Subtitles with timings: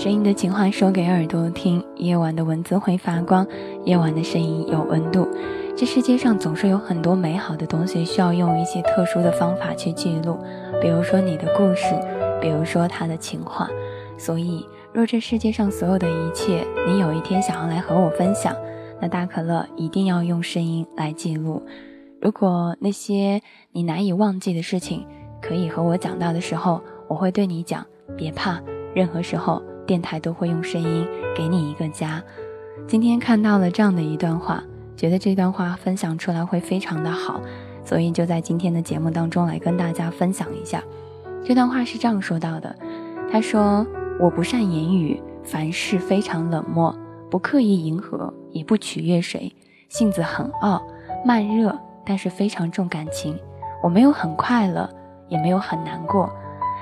[0.00, 3.46] 声音的情话说给耳朵听，夜晚的文字会发光，
[3.84, 5.28] 夜晚的声音有温度。
[5.76, 10.38] 这世界上总是有很多美好的东西，需要用一些特殊的方法去记录，
[10.80, 11.94] 比如说你的故事，
[12.40, 13.68] 比如说他的情话。
[14.16, 18.56] 所以，若这世界上所有的一切，你有一天想要来和我分享，
[19.02, 21.62] 那大可乐一定要用声音来记录。
[22.22, 23.42] 如果那些
[23.72, 25.06] 你难以忘记的事情，
[25.42, 27.84] 可以和我讲到的时候，我会对你讲，
[28.16, 28.58] 别怕，
[28.94, 29.62] 任何时候。
[29.90, 31.04] 电台都会用声音
[31.36, 32.22] 给你一个家。
[32.86, 34.62] 今天看到了这样的一段话，
[34.96, 37.40] 觉得这段话分享出来会非常的好，
[37.84, 40.80] 所以就在今天的节目当中来跟大家分享一下。
[41.44, 42.72] 这段话是这样说到的：
[43.32, 43.84] 他说，
[44.20, 46.96] 我不善言语，凡事非常冷漠，
[47.28, 49.52] 不刻意迎合，也不取悦谁，
[49.88, 50.80] 性子很傲
[51.26, 53.36] 慢热，但是非常重感情。
[53.82, 54.88] 我没有很快乐，
[55.28, 56.32] 也没有很难过。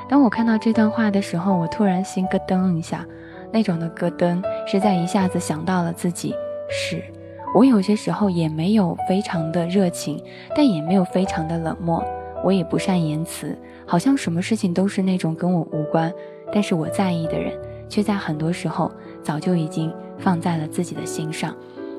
[0.08, 3.04] 当我看到这段话的时候，我突然心咯噔一下，
[3.52, 6.34] 那种的咯噔是在一下子想到了自己。
[6.70, 7.02] 是
[7.54, 10.22] 我有些时候也没有非常的热情，
[10.54, 12.02] 但也没有非常的冷漠。
[12.42, 16.12] 我也不善言辞，好像什么事情都是那种跟我无关，
[16.52, 17.52] 但是我在意的人，
[17.88, 18.90] 却在很多时候
[19.22, 21.54] 早就已经放在了自己的心上。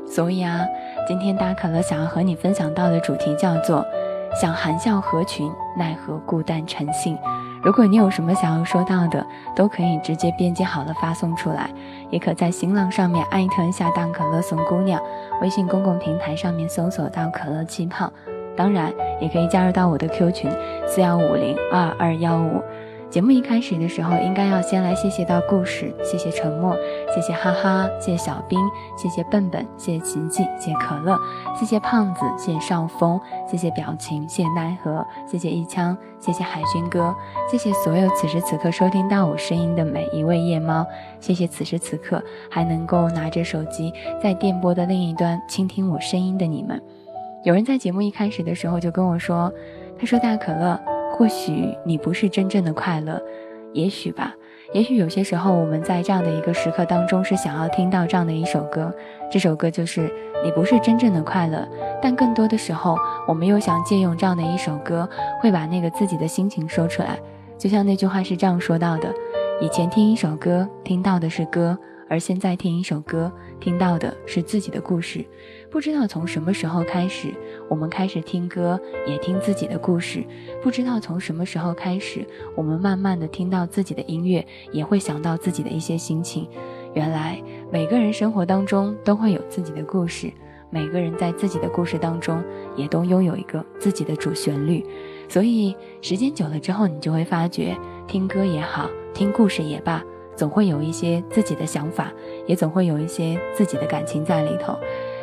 [0.08, 0.66] 所以啊，
[1.08, 3.86] 今天大可乐想要和你分享到的主题叫做
[4.40, 7.18] “想含笑合群，奈何孤单成性”。
[7.62, 11.70] 如果你有什么想要说到的，都可以直接编辑好了发送出来，
[12.10, 15.02] 也可在新浪上面艾特一下“大可乐送姑娘”，
[15.42, 18.12] 微信公共平台上面搜索到“可乐气泡”，
[18.56, 20.50] 当然也可以加入到我的 Q 群
[20.88, 22.64] 四幺五零二二幺五。
[23.10, 26.78] 节目一开始的时候，应该要先来谢谢到故事，谢谢沉默，
[27.14, 28.60] 谢谢哈哈，谢谢小兵，
[28.96, 31.18] 谢谢笨笨，谢谢奇迹，谢谢可乐，
[31.60, 37.16] 谢谢胖子，谢谢少峰，谢谢表情，谢谢奈何，谢谢一枪，谢谢海军哥，
[37.50, 40.86] 谢谢所有此时此刻收听到我声音的每一位夜猫，
[41.20, 46.80] 谢谢此时此刻还能够拿着手机在电波的另一端倾听我声音的你们。
[47.44, 49.52] 有人在节目一开始的时候就跟我说，
[50.00, 50.80] 他说大可乐。
[51.20, 53.22] 或许你不是真正的快乐，
[53.74, 54.34] 也许吧。
[54.72, 58.90] 也许有些时候，我们在这样的一个时刻当中，是想要听到这样的一首歌。
[59.30, 60.10] 这首歌就是
[60.46, 61.68] 你不是真正的快乐，
[62.02, 62.96] 但更多的时候，
[63.28, 65.10] 我们又想借用这样的一首歌，
[65.42, 67.20] 会把那个自己的心情说出来。
[67.58, 69.14] 就像那句话是这样说到的：
[69.60, 71.78] 以前听一首歌，听到的是歌。
[72.08, 75.24] 而现在听一首歌，听到的是自己的故事。
[75.72, 77.32] 不知道从什么时候开始，
[77.70, 80.26] 我们开始听歌，也听自己的故事。
[80.64, 82.26] 不知道从什么时候开始，
[82.56, 86.48] 我们慢慢的听到自己的音乐，也会想到自己的一些心情。
[86.96, 87.42] 原来
[87.72, 90.32] 每个人生活当中都会有自己的故事，
[90.72, 92.44] 每个人在自己的故事当中
[92.76, 94.84] 也都拥有一个自己的主旋律。
[95.30, 97.78] 所以时间久了之后，你就会发觉，
[98.08, 100.04] 听歌也好，听故事也罢。
[100.36, 102.12] 总会有一些自己的想法，
[102.48, 104.74] 也总会有一些自己的感情在里头。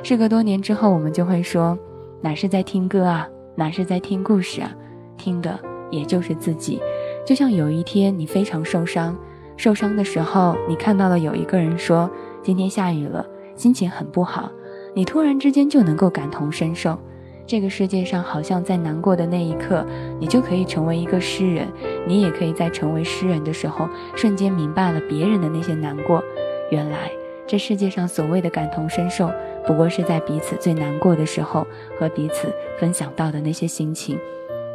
[0.09, 1.77] 事隔多年之后，我们就会说，
[2.21, 4.73] 哪是在听歌啊，哪是在听故事啊，
[5.17, 5.59] 听的
[5.91, 6.81] 也就是自己。
[7.27, 9.19] 就像有一天你非常受伤，
[9.57, 12.09] 受伤的时候，你看到了有一个人说
[12.41, 14.49] 今天下雨了，心情很不好，
[14.95, 16.97] 你突然之间就能够感同身受。
[17.45, 19.85] 这个世界上，好像在难过的那一刻，
[20.21, 21.67] 你就可以成为一个诗人；
[22.07, 26.23] 你也可以在成为诗人的时候，瞬间明白了别人的那些难过。
[26.71, 27.11] 原来，
[27.47, 29.31] 这世界上所谓的感同身受，
[29.67, 31.67] 不过是在彼此最难过的时候，
[31.99, 34.19] 和彼此分享到的那些心情。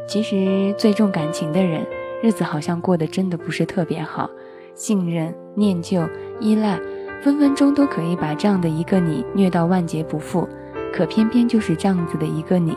[0.08, 1.86] 其实，最重感情的人，
[2.22, 4.30] 日子好像过得真的不是特别好。
[4.74, 6.08] 信任、念旧、
[6.40, 6.80] 依赖，
[7.22, 10.48] 分分钟都可以把这样的一个你虐到万劫不复。
[10.94, 12.76] 可偏偏就是这样子的一个你，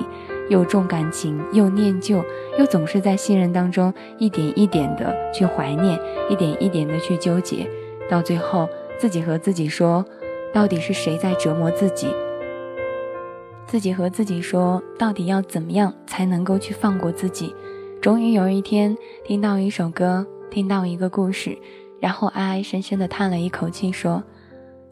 [0.48, 2.22] 又重感情，又念旧，
[2.58, 7.68] 又总是在信任当中一点一点的去怀念，一点一点的去纠结，
[8.08, 8.68] 到最后
[8.98, 10.04] 自己和自己说，
[10.52, 12.08] 到底是谁在折磨自己？
[13.66, 17.54] 自己和自己说，到底要怎么样才能够去放过自己？
[18.00, 21.58] 终于有一天听到一首歌，听到一个故事，
[21.98, 24.22] 然后哀哀深深的叹了一口气，说：“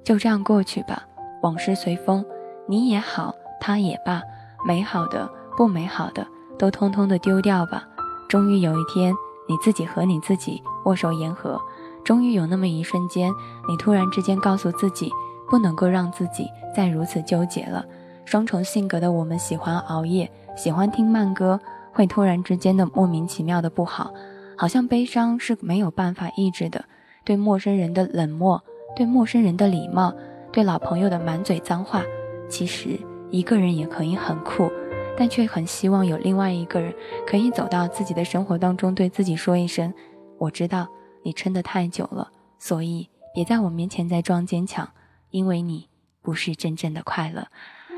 [0.03, 1.05] 就这样过去吧，
[1.43, 2.25] 往事随风。”
[2.67, 4.23] 你也好，他也罢，
[4.67, 6.27] 美好的、不美好的，
[6.59, 7.87] 都通通的丢掉吧。
[8.29, 9.15] 终于有一天，
[9.49, 11.61] 你自己和你自己握手言和。
[12.05, 13.33] 终于有那么一瞬间，
[13.69, 15.11] 你突然之间告诉自己，
[15.49, 17.85] 不能够让自己再如此纠结了。
[18.25, 21.61] 双重性格的我们，喜欢熬夜，喜欢听慢歌，
[21.93, 24.13] 会突然之间的莫名其妙的不好，
[24.57, 26.85] 好像悲伤是没有办法抑制的。
[27.25, 28.63] 对陌生人的冷漠，
[28.97, 30.13] 对陌生人的礼貌，
[30.51, 32.03] 对老朋友的满嘴脏话。
[32.49, 32.99] 其实
[33.31, 34.71] 一个人也可以很酷，
[35.17, 36.93] 但却很希望有另外一个人
[37.27, 39.93] 可以走到自己的生活当中，对自己说一声
[40.39, 40.89] ：“我知道
[41.25, 44.89] 你撑得太久了，所以别在我面前再装坚强，
[45.31, 45.89] 因为你
[46.21, 47.47] 不是真正的快乐。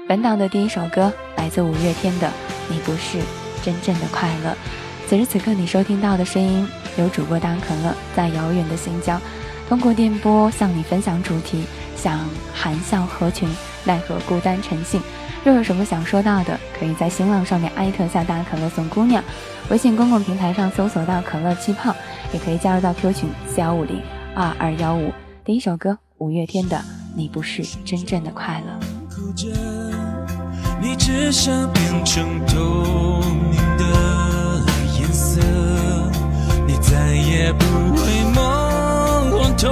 [0.06, 2.28] 本档的第一首歌来自五月天的
[2.68, 3.18] 《你不是
[3.62, 4.50] 真正的快乐》。
[5.06, 6.66] 此时此刻你收听到的声音，
[6.98, 9.20] 由主播当可乐在遥远的新疆，
[9.68, 11.64] 通过电波向你分享主题：
[11.96, 12.18] 想
[12.54, 13.48] 含笑合群，
[13.84, 15.00] 奈何孤单成性。
[15.44, 19.22] 若有什么想说到的，可以在新浪上面艾特下大可乐送姑娘，
[19.68, 21.94] 微信公共平台上搜索到可乐气泡，
[22.34, 24.02] 也可以加入到 Q 群四幺五零
[24.34, 25.12] 二二幺五。
[25.44, 26.76] 第一首歌，五月天的
[27.14, 28.72] 《你不是真正的快乐》。
[30.82, 34.60] 你只想变成透明的
[34.98, 35.40] 颜色，
[36.66, 37.64] 你再也不
[37.94, 39.70] 会梦幻痛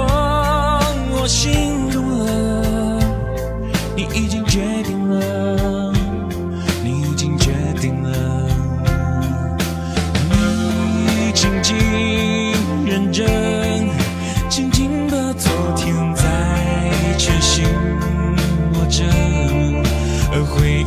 [1.11, 2.97] 我心中了，
[3.93, 5.92] 你已经决定了，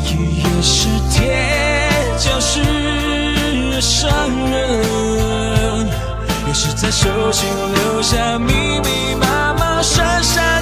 [0.05, 1.25] 忆越是甜，
[2.19, 2.61] 就是
[3.71, 4.11] 越伤
[4.51, 5.89] 人，
[6.47, 10.56] 越是在手心留下密密麻麻、深深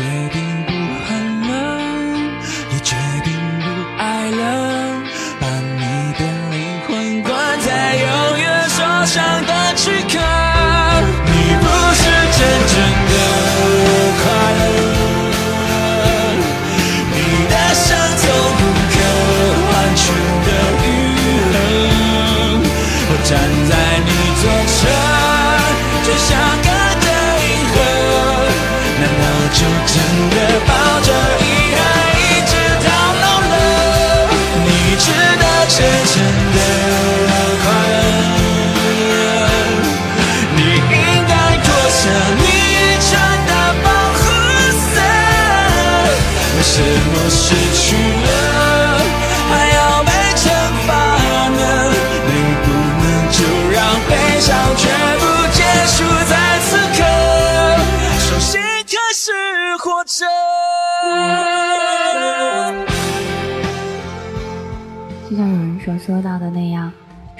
[0.00, 0.59] 决定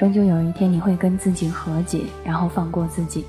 [0.01, 3.23] 终究有一天你会跟自己和解，然后放过自己。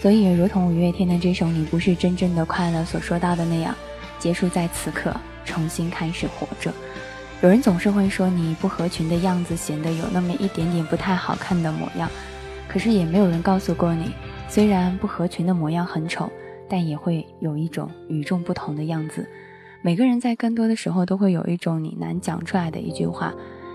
[0.00, 3.72] 所以，也如同五月天的这首《你不是真正的快乐》所说到的那样，
[4.18, 5.14] 结束在此刻，
[5.44, 6.74] 重新开始活着。
[7.42, 12.10] 有人总是会说你不合群的样子显得有那么一点点不太好看的模样，
[12.66, 14.10] 可是也没有人告诉过你，
[14.48, 16.28] 虽然不合群的模样很丑，
[16.68, 19.28] 但也会有一种与众不同的样子。
[19.80, 23.32] 每个人在更多的时候都会有一种你难讲出来的一句话，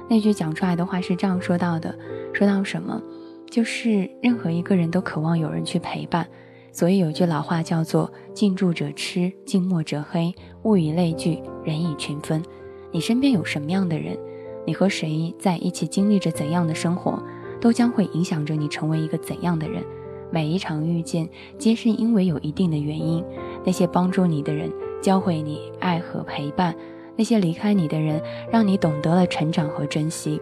[0.08, 1.98] 那句讲出来的话是这样说到的：
[2.34, 3.02] 说到什么，
[3.50, 6.28] 就是任何一个人都渴望有人去陪伴。
[6.72, 12.44] 所以有句老话叫做“近朱者赤，近墨者黑，物以类聚，人以群分”。
[12.92, 14.18] 你身边有什么样的人，
[14.66, 17.22] 你和谁在一起经历着怎样的生活，
[17.62, 19.84] 都将会影响着你成为一个怎样的人。
[20.32, 23.24] 每一场遇见，皆是因为有一定的原因。
[23.64, 24.70] 那些帮助你的人，
[25.02, 26.74] 教会你爱和陪伴；
[27.16, 30.42] 那些离开你的人，让你懂得了成长和珍惜。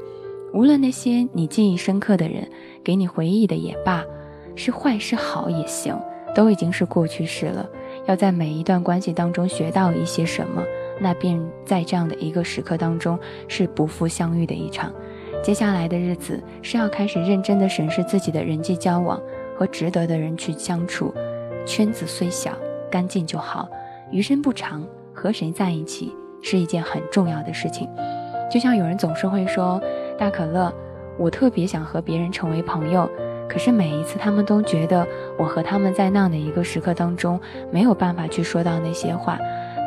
[0.53, 2.47] 无论那些你记忆深刻的人，
[2.83, 4.03] 给你回忆的也罢，
[4.55, 5.97] 是坏是好也行。
[6.35, 7.69] 都已经是过去式了，
[8.07, 10.63] 要在每一段关系当中学到一些什么，
[10.99, 14.91] 那便在这样的一个时刻当中是不负相遇的一场。
[15.43, 19.21] 接下来的日子是要开始认真的审视自己的人际交往
[19.55, 21.13] 和值得的人去相处，
[21.67, 22.57] 圈子虽小，
[22.89, 23.69] 干净就好。
[24.11, 26.11] 余生不长，和谁在一起
[26.43, 27.89] 是一件很重要的事情。
[28.51, 29.81] 就像有人总是会说，
[30.15, 30.71] 大可乐，
[31.17, 33.09] 我特别想和别人成为朋友。
[33.49, 35.05] 可是每一次，他们都觉得
[35.37, 37.39] 我和他们在那样的一个时刻当中
[37.71, 39.37] 没有办法去说到那些话，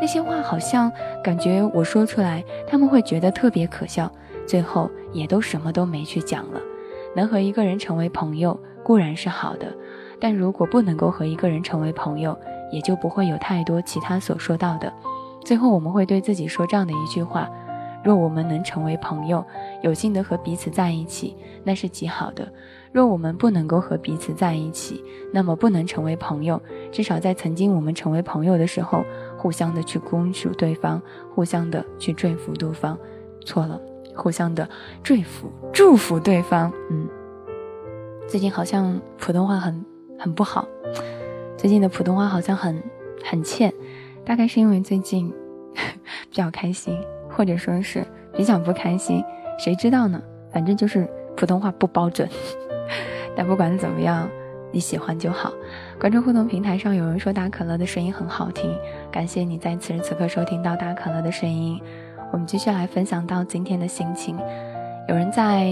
[0.01, 0.91] 那些话好像
[1.23, 4.11] 感觉我说出来，他们会觉得特别可笑，
[4.47, 6.61] 最后也都什么都没去讲了。
[7.15, 9.67] 能和一个人成为朋友固然是好的，
[10.21, 12.39] 但如果不能够和一个人成为朋友，
[12.71, 14.93] 也就不会有太多其他所说到的。
[15.47, 17.49] 最后我们会对自己说这样的一句话：
[18.03, 19.45] 若我们能成为朋友，
[19.81, 22.53] 有幸的和彼此在一起，那是极好的。
[22.91, 26.61] 若我们不能够和彼此在一起，那么不能成为朋友。
[26.91, 29.05] 至少在曾经我们成为朋友的时候，
[29.39, 31.01] 互相的去恭祝对方，
[31.33, 32.99] 互相的去祝福对方。
[33.45, 33.81] 错了，
[34.17, 34.69] 互相的
[35.05, 36.73] 祝福祝福对方。
[36.91, 37.09] 嗯，
[38.27, 39.87] 最近好像普通话很
[40.19, 40.67] 很不好，
[41.57, 42.83] 最近的普通话好像很
[43.25, 43.73] 很欠，
[44.27, 45.33] 大概是因为最近
[46.29, 46.99] 比较开心，
[47.31, 48.05] 或者说是
[48.37, 49.23] 比较不开心，
[49.59, 50.21] 谁知道呢？
[50.53, 52.29] 反正就是普通话不标准。
[53.37, 54.29] 但不管怎么样，
[54.73, 55.53] 你喜欢就好。
[56.01, 58.77] 关注互动平台上有人说大可乐的声音很好听，
[59.13, 61.81] 感谢你在此时此刻收听到大可乐的声音。
[62.33, 64.37] 我们继续来分享到今天的心情。
[65.09, 65.71] 有人在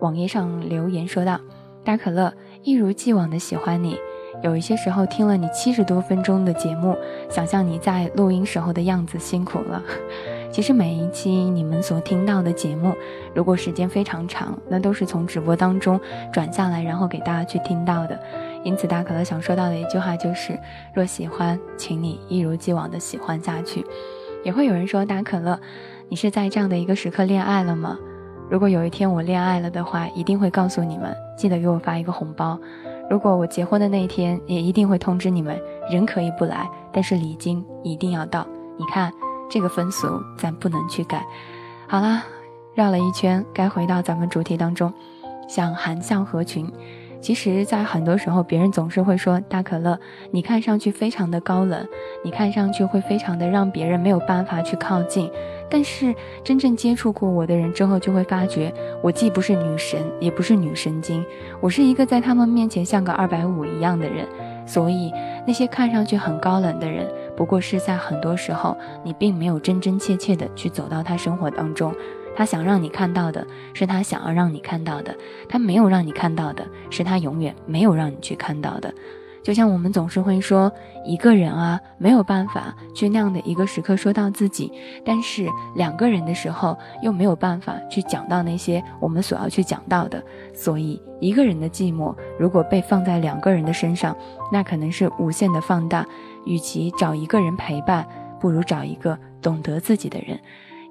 [0.00, 1.40] 网页上留言说道
[1.82, 3.98] ：“大可乐一如既往的喜欢你，
[4.42, 6.96] 有一些时候听了你七十多分钟的节目，
[7.28, 9.82] 想象你在录音时候的样子，辛苦了。
[10.50, 12.94] ”其实每一期你们所听到的节目，
[13.34, 16.00] 如果时间非常长，那都是从直播当中
[16.32, 18.18] 转下来，然后给大家去听到的。
[18.64, 20.58] 因此，大可乐想说到的一句话就是：
[20.94, 23.84] 若喜欢，请你一如既往的喜欢下去。
[24.42, 25.58] 也会有人说，大可乐，
[26.08, 27.98] 你是在这样的一个时刻恋爱了吗？
[28.48, 32.58] 如果有一天我恋爱了的话，一定会告诉你们，记得给我发一个红包。
[33.10, 35.60] 如果我结婚的那一天，也一定会通知你们，
[35.90, 38.46] 人可以不来，但是礼金一定要到。
[38.78, 39.12] 你看。
[39.50, 41.24] 这个风俗咱不能去改。
[41.86, 42.22] 好啦，
[42.74, 44.92] 绕了一圈，该回到咱们主题当中。
[45.48, 46.70] 想含笑合群，
[47.18, 49.98] 其实，在很多时候，别人总是会说：“大可乐，
[50.30, 51.88] 你看上去非常的高冷，
[52.22, 55.30] 你看上去会非常的让别人没有办法去靠近。”
[55.70, 58.72] 但是，真正接触过我的人之后，就会发觉，
[59.02, 61.24] 我既不是女神，也不是女神经，
[61.60, 64.26] 我是一个在他们面前像个二百五一样的人。
[64.66, 65.12] 所以，
[65.46, 67.06] 那些看上去很高冷的人。
[67.36, 71.94] 不过是在很多时候，你并没有真真切切的去走到他生活当中。
[72.34, 73.44] 他想让你看到的
[73.74, 75.16] 是他想要让你看到的，
[75.48, 78.92] 他没有让你看到的是他永远没有让你去看到的。
[79.48, 80.70] 就像我们总是会说，
[81.06, 84.70] 一个人啊没有办法去那样的一个时刻说到自己，
[85.02, 90.22] 但是两个人的时候又没有办法去讲到那些我们所要去讲到的。
[90.52, 94.14] 所以，一个人的寂寞如果被放在两个人的身上，
[94.52, 96.06] 那可能是无限的放大。
[96.44, 98.06] 与其找一个人陪伴，
[98.38, 100.38] 不如找一个懂得自己的人。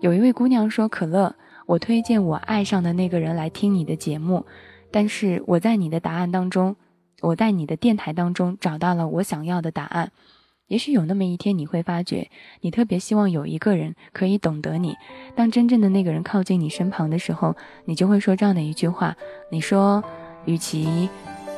[0.02, 1.36] 有一位姑娘说：“可乐，
[1.68, 4.48] 我推荐我爱上的那个人来听你的节目，
[4.90, 6.76] 但是我在你的答案当中。”
[7.22, 10.12] 我在你的电台当中找到了我想要的答案。
[10.68, 14.96] 也许有那么一天，你会发觉，你特别希望有一个人可以懂得你。
[15.34, 17.56] 当真正的那个人靠近你身旁的时候，
[17.86, 19.16] 你就会说这样的一句话：
[19.50, 20.04] 你说，
[20.44, 21.08] 与其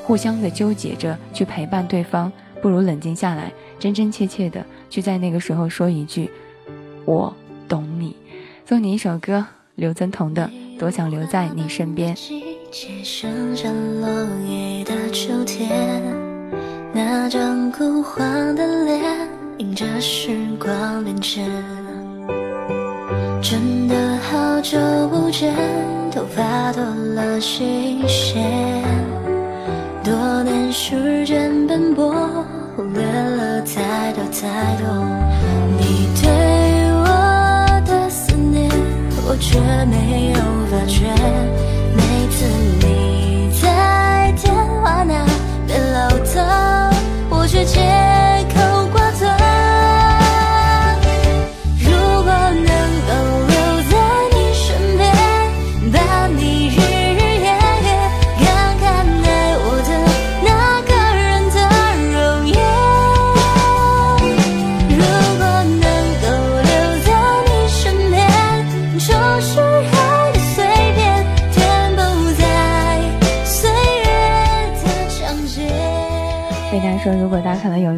[0.03, 6.29] 互相的纠结着去陪伴对方，不如冷静下来，真真切切的去在那个时候说一句：
[7.05, 7.35] 我
[7.67, 8.15] 懂你。
[8.63, 10.47] 送你一首歌，刘增彤的
[10.79, 12.15] 《多想留在你身边》。
[12.71, 13.67] 街剩下
[13.99, 14.07] 落
[14.47, 16.03] 叶的秋天，
[16.93, 18.23] 那张枯黄
[18.55, 19.01] 的脸
[19.57, 21.49] 迎着时光变迁。
[23.41, 25.51] 真的好久不见，
[26.11, 26.83] 头发多
[27.15, 27.65] 了些
[28.07, 28.83] 线，
[30.03, 32.13] 多年时间奔波，
[32.75, 34.87] 忽略了太多太多。
[35.79, 36.29] 你对
[36.99, 38.69] 我的思念，
[39.27, 39.35] 我。
[39.41, 41.07] 却没有发觉，
[42.39, 45.25] 次你在电话那
[45.67, 46.89] 边唠叨，
[47.29, 47.65] 我却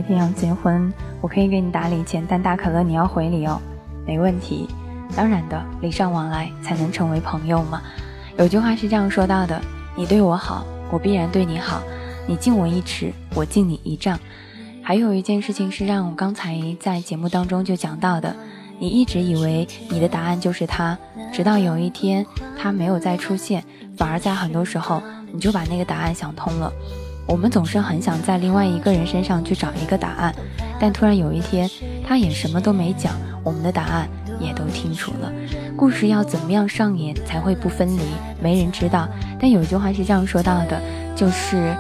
[0.02, 0.92] 一天要结婚，
[1.22, 3.62] 我可以给你打礼钱，但大可乐你要回礼哦。
[4.04, 4.68] 没问题，
[5.16, 7.80] 当然的，礼尚往来才能成为朋友嘛。
[8.36, 9.62] 有句话是这样说到的：
[9.96, 11.84] 你对我好，我必然对你好；
[12.28, 14.20] 你敬我一尺，我敬你一丈。
[14.82, 18.36] 还有一件事情是让我刚才在节目当中就讲到的，
[18.80, 20.98] 你一直以为你的答案就是他，
[21.32, 22.26] 直到有一天
[22.58, 23.64] 他没有再出现，
[23.96, 25.00] 反而在很多时候
[25.32, 26.74] 你就把那个答案想通了。
[27.26, 30.36] 我们总是很想在另外一个人身上去找一个答案，
[30.80, 31.70] 但突然有一天
[32.06, 33.14] 他也什么都没讲，
[33.44, 34.08] 我们的答案
[34.40, 35.32] 也都听出了。
[35.78, 38.02] 故事要怎么样上演才会不分离，
[38.42, 39.08] 没人知道。
[39.40, 40.80] 但有一句话是这样说到的，
[41.16, 41.76] 就是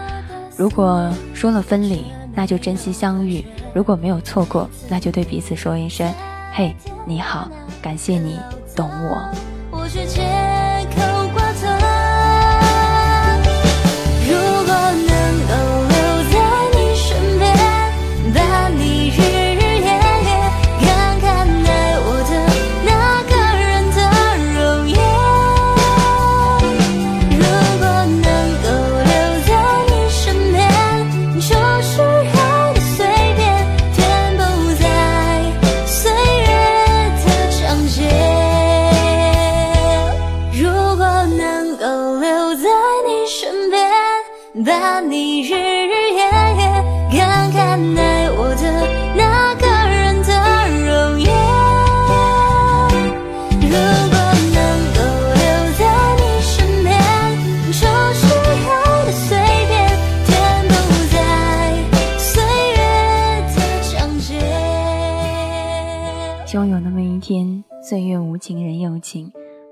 [0.55, 3.43] 如果说了分离，那就珍惜相遇；
[3.73, 6.09] 如果没有错过，那就对彼此说一声
[6.53, 6.73] ：“嘿，
[7.05, 7.49] 你好，
[7.81, 8.39] 感谢你
[8.75, 9.29] 懂我。”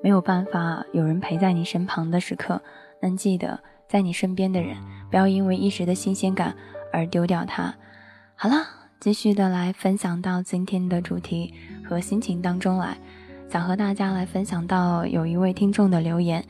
[0.10, 2.60] 没有办法有人陪在你身旁的时刻，
[3.00, 4.76] 能记得在你身边的人，
[5.12, 6.56] 不要因为一时的新鲜感
[6.92, 7.76] 而丢掉它。
[8.36, 8.56] 好了，
[9.00, 11.54] 继续的来分享到今天的主题
[11.88, 12.98] 和心情当中来，
[13.52, 16.44] 想和大家来分享到有一位听众的留言，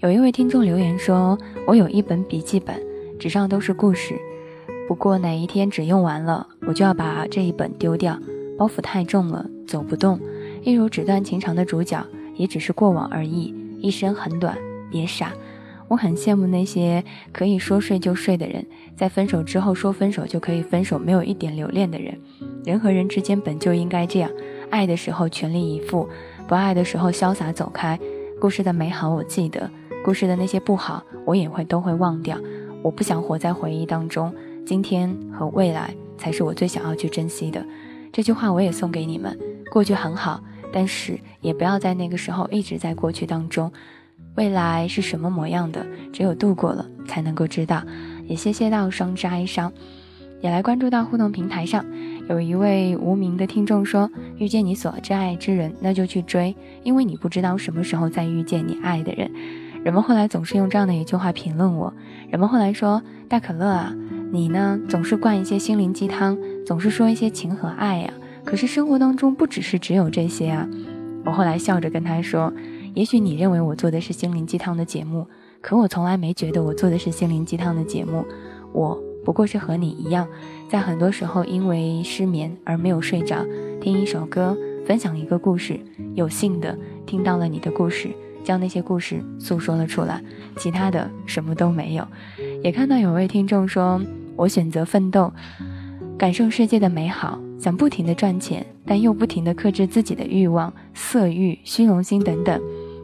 [0.00, 2.82] 有一位听众留言说：“我有一本笔记本，
[3.20, 4.18] 纸上都是故事，
[4.88, 8.18] 不过哪一天纸用完了，我就要把这一本丢掉，
[8.58, 10.18] 包袱太重了，走不动。
[10.64, 12.04] 一如纸断情长的主角，
[12.36, 14.56] 也只是过往而已，一生很短，
[14.90, 15.32] 别傻。
[15.88, 18.64] 我很羡慕那些可以说睡就睡的人，
[18.96, 22.18] 在分手之后说分手就可以分手，没有一点留恋的人。
[22.64, 24.30] 人和人之间本就应该这样，
[24.70, 26.08] 爱的时候全力以赴，
[26.48, 27.98] 不爱的时候潇洒走开。
[28.40, 29.70] 故事的美好我记得，
[30.02, 32.38] 故事的那些不好我也会都会忘掉。
[32.82, 37.64] 我不想活在回忆当中，今天和未来才是我最想要去珍惜的。
[38.10, 39.38] 这句话我也送给你们：
[39.70, 40.42] 过去很好，
[40.74, 43.72] 但是也不要在那个时候一直在过去当中。
[44.34, 47.84] 未来是什么模样的，只有度过了才能够知道。
[48.26, 49.72] 也谢谢到双之哀伤，
[50.40, 51.84] 也来关注到互动平台上，
[52.28, 59.30] 有一位无名的听众说：遇见你所挚爱之人，那就去追，因为你不知道什么时候再遇见你爱的人。
[59.84, 61.94] 人们后来总是用这样的一句话评论我，
[62.28, 63.94] 人们后来说：大可乐啊，
[64.32, 68.12] 你呢总是灌一些心灵鸡汤，总是说一些情和爱呀、
[68.44, 70.68] 可是生活当中不只是只有这些啊。
[71.24, 72.52] 我后来笑着跟他说。
[72.94, 75.26] 也许你认为我做的是心灵鸡汤的节目，
[75.60, 78.24] 可我从来没觉得我做的是心灵鸡汤的节目。
[78.72, 80.28] 我不过是和你一样，
[80.68, 83.44] 在很多时候因为失眠而没有睡着，
[83.80, 85.80] 听一首歌，分享一个故事，
[86.14, 88.10] 有幸的听到了你的故事，
[88.44, 90.22] 将那些故事诉说了出来，
[90.56, 92.06] 其他的什么都没有。
[92.62, 94.00] 也看到有位听众说，
[94.36, 95.32] 我选择奋斗，
[96.16, 102.60] 感受世界的美好，想不停的赚钱，但又不停的克制自己的欲望、色欲、虚荣心等等。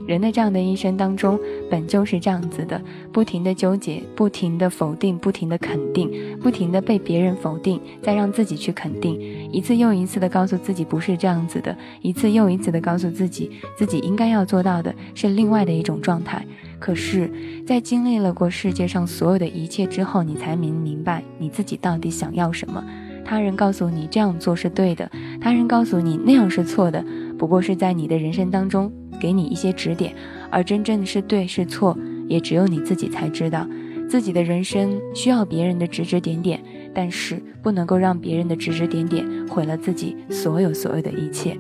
[0.07, 2.81] 人的这样的一生当中，本就是这样子的，
[3.13, 9.21] 不停的纠结，不停的否定，不停的肯定，不停的被别人否定，再让自己去肯定，
[9.53, 16.45] 一次又一次的告诉自己不是这样子的，一次又一次的告诉自己，自己应该要做到的是另外的一种状态。
[16.81, 17.31] 可是，
[17.67, 22.83] 在经历了过世界上所有的一切之后，你才明明白你自己到底想要什么。
[23.25, 25.09] 他人告诉你这样做是对的，
[25.41, 27.05] 他人告诉你那样是错的，
[27.39, 28.91] 不过是在你的人生当中
[29.21, 30.13] 给你一些指点，
[30.51, 33.69] 而真正的是对是错，也只有你自己才知道。
[34.09, 36.61] 自己的人生需要别人的指指点点，
[36.93, 41.57] 但是不能够让别人的指指点点毁了自己所有所有的一切。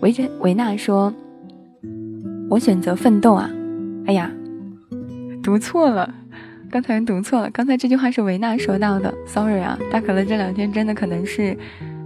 [0.00, 1.12] 维珍维纳说
[2.48, 3.50] ：“我选择奋斗啊！”
[4.10, 4.28] 哎呀，
[5.40, 6.12] 读错了，
[6.68, 7.50] 刚才读错了。
[7.50, 9.78] 刚才这句话是维纳说到的，sorry 啊。
[9.88, 11.56] 大可乐这两天真的可能是，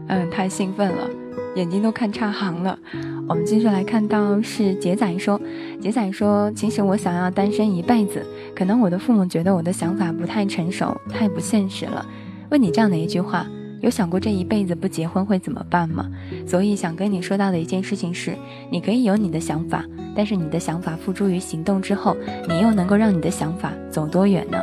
[0.08, 1.08] 嗯，太兴奋了，
[1.56, 2.78] 眼睛都看差行了。
[3.26, 5.40] 我们继续来看到是杰仔说，
[5.80, 8.22] 杰仔说，其实我想要单身一辈子，
[8.54, 12.04] 可能我的父母觉得我的想法不太成熟，太不现实了。
[12.50, 13.46] 问你这样的一句话，
[13.80, 16.10] 有想过这一辈子不结婚会怎么办吗？
[16.46, 18.36] 所以想跟你说到的一件事情是，
[18.70, 19.84] 你可以有你的想法，
[20.14, 22.16] 但是你的想法付诸于行动之后，
[22.48, 24.58] 你又能够让你的想法走多远呢？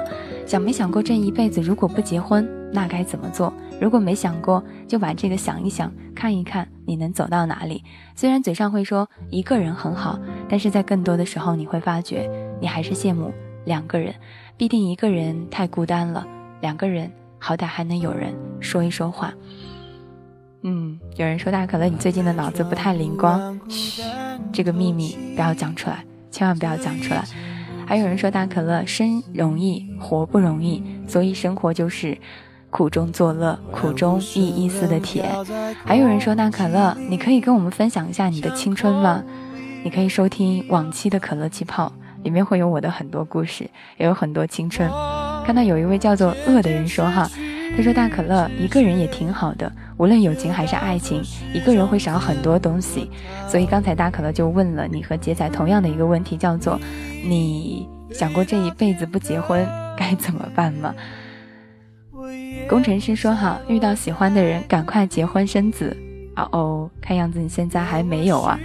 [0.47, 3.53] 想没想过这一辈子如果不结婚，那该怎么做？
[3.79, 7.83] 如果没想过，就把这个想一想，看一看你能走到哪里。
[8.15, 10.19] 虽然嘴上会说一个人很好，
[10.49, 13.31] 但是在更多的时候，你会发觉你还是羡慕
[13.65, 14.13] 两个人。
[14.57, 16.27] 毕竟一个人太孤单了，
[16.59, 17.11] 两个人
[17.43, 19.33] 好歹还能有人说一说话。
[20.61, 24.03] 嗯，有人说大可乐，你最近的脑子不太灵光，嘘，
[24.53, 27.23] 这个秘密不要讲出来，千万不要讲出来。
[27.87, 32.15] 还有人说大可乐生容易活不容易，所以生活就是。
[32.73, 35.29] 苦中作乐，苦中亦一丝的甜。
[35.83, 39.21] 还有人说大可乐，你可以跟我们分享一下你的青春吗？
[39.83, 41.91] 你可以收听往期的可乐气泡，
[42.23, 44.89] 里面会有我的很多故事，也有很多青春。
[45.45, 47.29] 看到有一位叫做恶的人说哈，
[47.75, 51.21] 他说大可乐一个人也挺好的，无论友情还是爱情，
[51.53, 53.09] 一个人会少很多东西。
[53.47, 56.79] 所以刚才大可乐就问了你和杰仔同样的一个问题，叫做
[57.23, 60.93] 你想过这一辈子不结婚 该怎么办吗？
[62.69, 65.95] 工程师说：“哈，遇到喜欢的人，赶快结婚生子。”
[66.37, 68.57] 哦哦，看样子你现在还没有啊？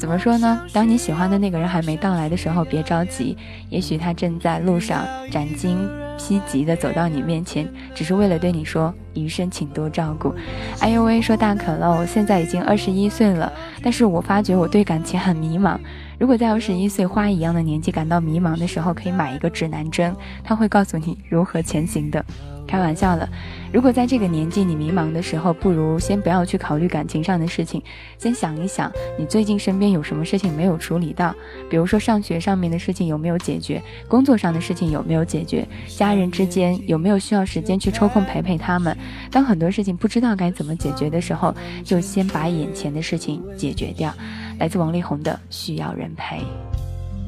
[0.00, 0.62] 怎么说呢？
[0.72, 3.36] 当你喜欢的那个人还没到来的时候，别着急，
[3.68, 5.86] 也许他正在路上斩荆
[6.18, 10.34] 披棘的走到你面前，只是为了对你说余生请多照顾。
[10.80, 15.78] 哎呦喂，说大可乐，我现在已经二十一岁了，但是我发觉我对感情很迷茫。
[16.18, 22.24] 如果在二十一岁花一样的年纪感到迷茫的时候，可以买一个指南针，它会告诉你如何前行的。
[22.70, 23.28] 开玩笑了，
[23.72, 27.82] 如果在这个年纪你迷茫的时候，不如先不要去考虑感情上的事情，
[28.16, 31.34] 先想一想你最近身边有什么事情没有处理到，
[31.68, 38.96] 比如说上学上面的事情有没有解决，工作上的事情有没有解决，家人之间有没有需要时间去抽空陪陪他们。
[39.32, 41.52] 当很多事情不知道该怎么解决的时候，
[41.82, 44.14] 就先把眼前的事情解决掉。
[44.60, 46.36] 来自王力宏的《需要人陪》。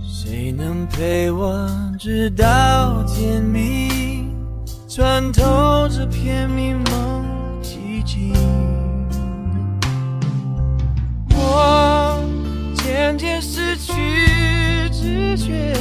[0.07, 4.12] 谁能陪我直到天明？
[4.95, 7.25] 穿透这片迷蒙
[7.63, 8.35] 寂静，
[11.31, 12.23] 我
[12.75, 15.73] 渐渐失去知觉，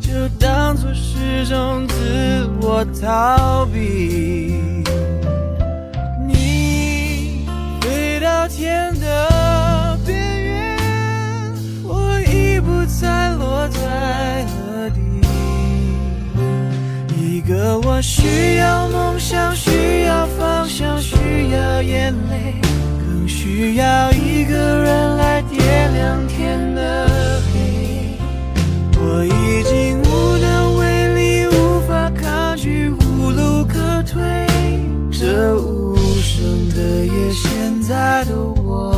[0.00, 4.60] 就当作是种自我逃避。
[6.26, 7.46] 你
[7.80, 10.76] 飞到天的边缘，
[11.84, 14.44] 我已不再落在。
[17.40, 21.16] 一个我需要梦想，需要方向，需
[21.50, 22.54] 要眼泪，
[22.98, 27.08] 更需要一个人来点亮天的
[27.50, 28.18] 黑。
[28.98, 34.20] 我已经无能为力，无法抗拒，无路可退。
[35.10, 38.94] 这无声的夜，现在的我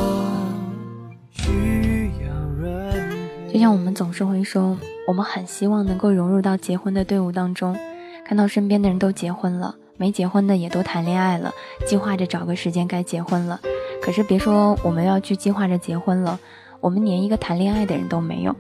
[1.30, 3.08] 需要人
[3.46, 3.52] 陪。
[3.52, 4.76] 就像我们总是会说，
[5.06, 7.78] 我们很希望能够融入到结婚的队伍当中。
[8.24, 11.52] 看到身边的人都结婚了，没结婚的也都谈恋爱了，
[11.86, 13.60] 计划着找个时间该结婚了。
[14.00, 16.38] 可是别说我们要去计划着结婚了，
[16.80, 18.54] 我们连一个谈恋爱的人都没有。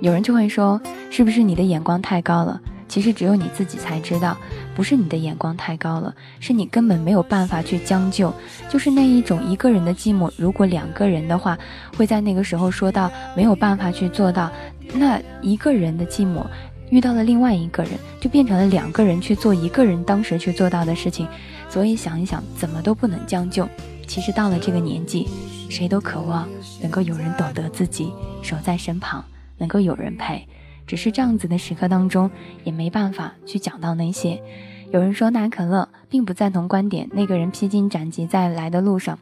[0.00, 2.60] 有人就会说，是不是你的眼光太高了？
[2.86, 4.36] 其实只有你自己才知道，
[4.74, 8.32] 不是你的眼光太高了，是你根本没有办法去将就。
[8.70, 11.58] 就是那一种一个人的寂寞，如果两个人的话，
[11.96, 14.50] 会在那个时候说到没有办法去做到，
[14.94, 16.46] 那一个人的寂寞。
[16.90, 21.26] 遇到了另外一个人，就变成了两个人去做一个人当时去做到的事情，
[21.68, 23.68] 所以想一想，怎么都不能将就。
[24.06, 25.26] 其实到了这个年纪，
[25.68, 26.48] 谁都渴望
[26.80, 28.10] 能够有人懂得自己，
[28.42, 29.24] 守在身旁，
[29.58, 30.46] 能够有人陪。
[30.86, 32.30] 只是这样子的时刻当中，
[32.64, 34.42] 也没办法去讲到那些。
[34.90, 39.18] 有人说，那可乐并不赞同观点，那个人披荆斩棘在来的路上。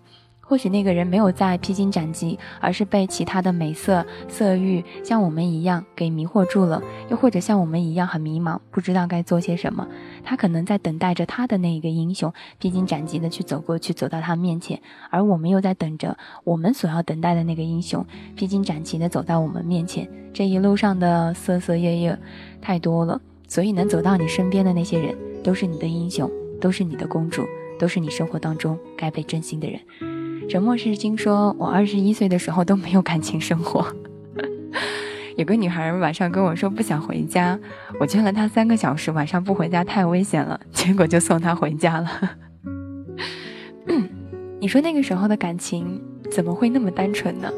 [0.49, 6.81] 或许那个人没有在披荆斩棘，而是被其他的美色、色欲像我们一样给迷惑住了；
[7.11, 9.87] 又或者像我们一样很迷茫，不知道该做些什么。
[10.23, 14.81] 他可能在等待着他的那一个英雄披荆斩棘的去走过去，走到他面前，
[15.11, 18.07] 而我们又在等着我们所要等待的那个英雄
[18.37, 20.09] 披荆斩棘的走到我们面前。
[20.33, 22.17] 这一路上的色色夜夜
[22.61, 26.31] 太多了，所以能走到你身边的那些人，都是你的英雄，
[26.61, 27.45] 都是你的公主，
[27.79, 30.16] 都是你生活当中该被珍惜的人。
[30.49, 33.85] 沉默是金说：“我二十一岁的时候都没有感情生活。
[35.37, 37.59] 有个女孩晚上跟我说不想回家，
[37.99, 42.09] 我劝了她三个小时，晚上不回家太危险了，结果就送她回家了。
[44.61, 47.51] 你说那个时候的感情怎么会那么单纯呢？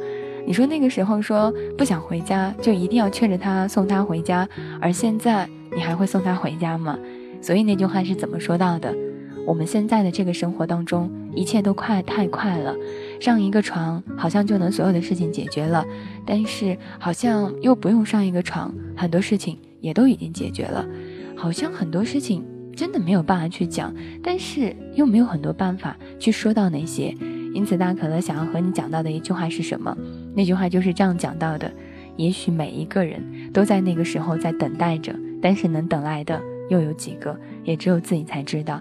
[0.47, 4.49] 你说那个时候说不想回家就一定要劝着她送她回家，
[4.81, 6.99] 而现在你还会送她回家吗？
[7.43, 8.95] 所以那句话是怎么说到的？”
[9.49, 12.77] 我们现在的这个生活当中，一切都快太快了，
[13.19, 15.83] 上一个床好像就能所有的事情解决了，
[16.27, 20.87] 但是好像又不用上一个床，很多事情也都已经解决了，
[21.35, 22.45] 好像很多事情
[22.77, 23.91] 真的没有办法去讲，
[24.23, 27.15] 但是又没有很多办法去说到那些。
[27.55, 29.97] 因此，大可乐想要和你讲到的一句话是什么？
[30.35, 31.73] 那句话就是这样讲到的：
[32.17, 37.35] 也许每一个人都在那个时候在等待着，但是能等来的又有几个？
[37.65, 38.79] 也只有自己才知道。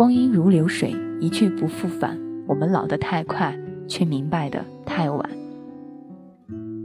[0.00, 2.18] 光阴如流水，一去不复返。
[2.46, 3.54] 我们老得太快，
[3.86, 5.30] 却明白的太晚。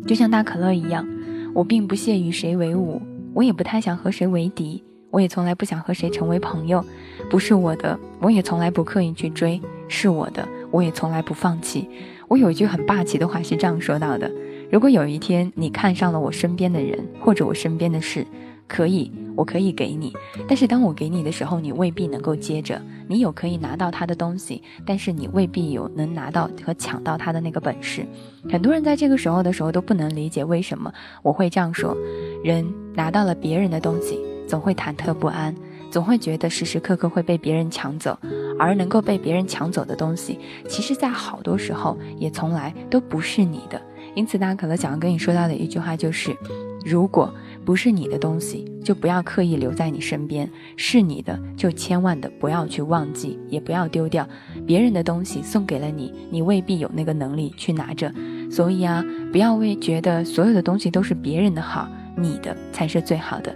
[0.06, 1.08] 就像大可乐一样，
[1.54, 3.02] 我并不屑与谁为伍，
[3.34, 6.84] 我也不太想和谁为敌，我也从来不想和谁成为朋友。
[7.30, 11.88] 不是我的，我也从来不刻意去追；是我的，我也从来不放弃。
[12.28, 14.30] 我有一句很霸气的话是这样说到的：
[14.70, 18.28] 如果有一天你看上了我身边的人，或者我身边的事，
[18.68, 19.12] 可以。
[19.36, 20.14] 我可以给你，
[20.48, 22.82] 但是当我给你的时候，你未必能够接着。
[23.06, 28.06] 你有可以拿到他的东西，但是你未必有能拿到和抢到他的那个本事。
[28.50, 30.90] 很多人在这个时候的时候都不能理解为什么
[31.22, 31.94] 我会这样说：
[32.46, 35.54] 人拿到了别人的东西，总会忐忑不安，
[35.92, 38.18] 总会觉得时时刻刻会被别人抢走。
[38.58, 43.82] 而能够被别人抢走的东西，其实在好多时候也从来都不是你的。
[44.16, 46.34] 因此，大家可能想要跟你说到的一句话就是：
[46.86, 47.30] 如果。
[47.66, 50.48] 不是你的东西，就不要刻意留在你身边；
[50.78, 54.28] 是你的，就千万的不要去忘记，也不要丢掉。
[54.68, 58.14] 别人的东西送给了你，你未必有那个能力去拿着。
[58.52, 63.56] 所以啊，不要为觉得所有的东西都是别人的好，你的才是最好的。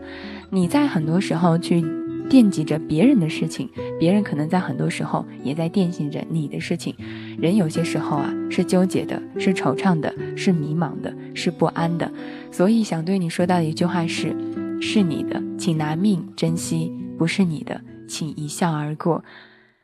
[0.49, 1.98] 你在很多时候去。
[2.29, 3.67] 惦记着别人的事情，
[3.99, 6.95] 别人可能在很多时候也在惦记着你的事情。
[7.39, 12.09] 人有些时候啊，是纠结的，是惆怅的，是迷茫的，是不安的。
[12.51, 14.35] 所以想对你说到的一句话是：
[14.79, 19.23] 是你的，请拿命珍惜；不是你的，请一笑而过。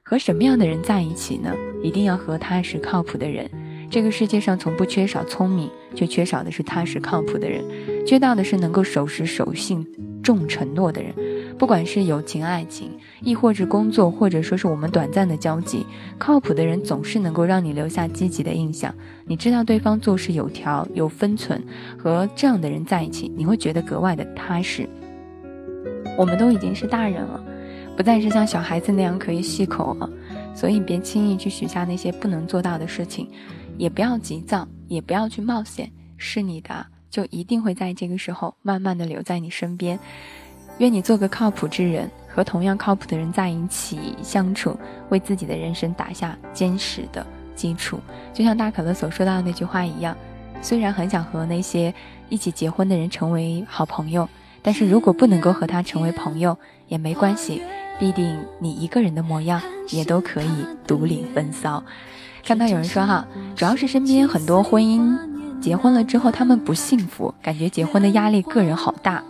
[0.03, 1.51] 和什么样的人在一起呢？
[1.81, 3.49] 一定要和踏实靠谱的人。
[3.89, 7.63] 这个世界上从不缺少聪明，却缺少的是踏实靠谱的人，
[8.05, 9.83] 缺到的是能够守时守信、
[10.21, 11.11] 重承诺的人。
[11.57, 12.91] 不管是友情、爱情，
[13.21, 15.85] 亦或是工作，或者说是我们短暂的交集，
[16.17, 18.93] 靠谱的人总是能够让你留下积极的印象。
[19.25, 21.63] 你知道对方做事有条有分寸，
[21.97, 24.87] 和这样的人在一起，你会觉得格外的踏实。
[26.17, 27.43] 我们都已经是大人了，
[27.95, 30.09] 不再是像小孩子那样可以细口了，
[30.53, 33.29] 所以别轻易去许下那些不能做到的事情，
[33.77, 35.89] 也不要急躁，也不要去冒险。
[36.17, 39.99] 是你的，就一定会在这个时候慢慢的留在你身边。
[40.77, 44.77] 愿你做个靠谱之人，和同样靠谱的人在一起相处，
[45.09, 47.99] 为自己的人生打下坚实的基础。
[48.33, 50.15] 就像大可乐所说到的那句话一样，
[50.61, 51.93] 虽然很想和那些
[52.27, 54.27] 一起结婚的人成为好朋友，
[54.61, 56.57] 但是如果不能够和他成为朋友
[56.87, 57.61] 也没关系，
[57.97, 59.61] 必定你一个人的模样
[59.91, 61.81] 也都可以独领风骚。
[62.43, 65.17] 看到有人说哈，主要是身边很多婚姻
[65.61, 69.23] 结婚了之后他们不幸福，感觉结婚的压力个人好大。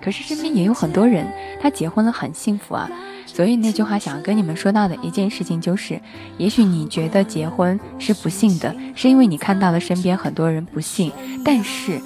[0.00, 1.26] 可是身边也有很多人，
[1.60, 2.88] 他结婚了很幸福啊。
[3.26, 6.00] 所以那句话想要跟你们说到的一件事情就是，
[6.38, 11.12] 也许你觉得结婚是不幸的，是因为你看到了身边很多人不幸，
[11.44, 12.00] 但是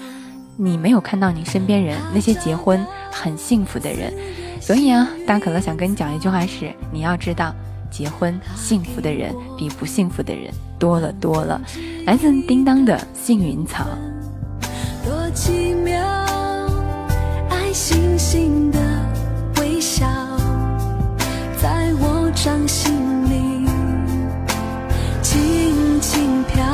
[0.57, 4.13] 你没有看到你身边人那些结婚很幸福的人。
[4.61, 7.55] 所以啊，大可乐想跟你讲一句话是，你要知道，
[7.91, 11.61] 结婚幸福的人比不幸福的人多了多了。
[12.07, 13.87] 来自叮当的幸运草。
[15.05, 16.30] 多奇妙。
[17.73, 18.79] 星星的
[19.61, 20.05] 微笑，
[21.61, 22.93] 在我掌心
[23.31, 23.67] 里
[25.23, 26.65] 轻轻飘。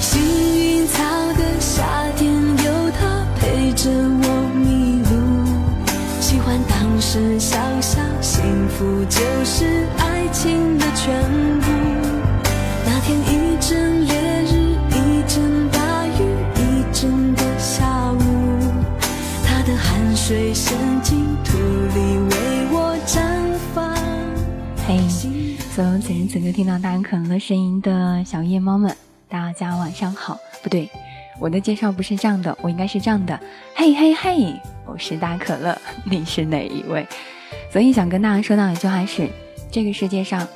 [0.00, 1.02] 幸运草
[1.34, 1.84] 的夏
[2.16, 5.10] 天有它陪着我迷路。
[6.20, 11.14] 喜欢当时笑笑，幸福就是爱情的全
[11.60, 11.61] 部。
[25.74, 28.94] 所有此时此刻听到大可乐声音的小夜猫们，
[29.26, 30.38] 大家晚上好。
[30.62, 30.86] 不对，
[31.40, 33.40] 我的介绍不是这样的，我应该是这样的。
[33.74, 37.08] 嘿嘿嘿，我是大可乐，你是哪一位？
[37.72, 39.26] 所以想跟大家说到一句话是：
[39.70, 40.46] 这个世界上，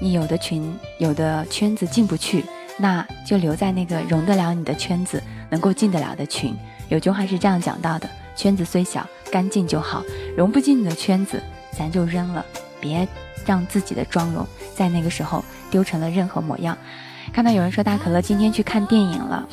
[0.00, 2.42] 你有的群、有的圈子进不去，
[2.78, 6.56] 那就留在那个容得了你的圈子，能够进得了的群。
[6.88, 10.02] 有句话是这样讲到的：圈子虽小，干净就好；
[10.34, 11.42] 容不进你的圈子，
[11.76, 12.42] 咱就扔了，
[12.80, 13.06] 别
[13.46, 16.76] 让自己的妆容在那个时候丢成了任何模样。
[17.32, 19.48] 看到有人说大可乐今天去看电影了，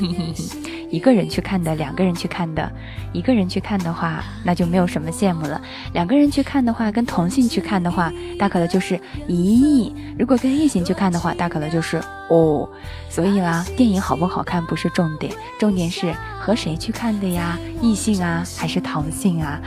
[0.90, 2.72] 一个人去看的，两个人去看的，
[3.12, 5.60] 一个人去看的话，那就没有什么羡慕了；
[5.92, 8.98] 两个人去看的话，跟同性去看的话，大可乐就是
[9.28, 12.68] 咦；如果跟异性去看的话，大可乐就是哦。
[13.10, 17.58] 所以啦，电影好不好看不是重点，重点是和谁去看的呀？
[17.82, 19.60] 异性啊，还是同性啊？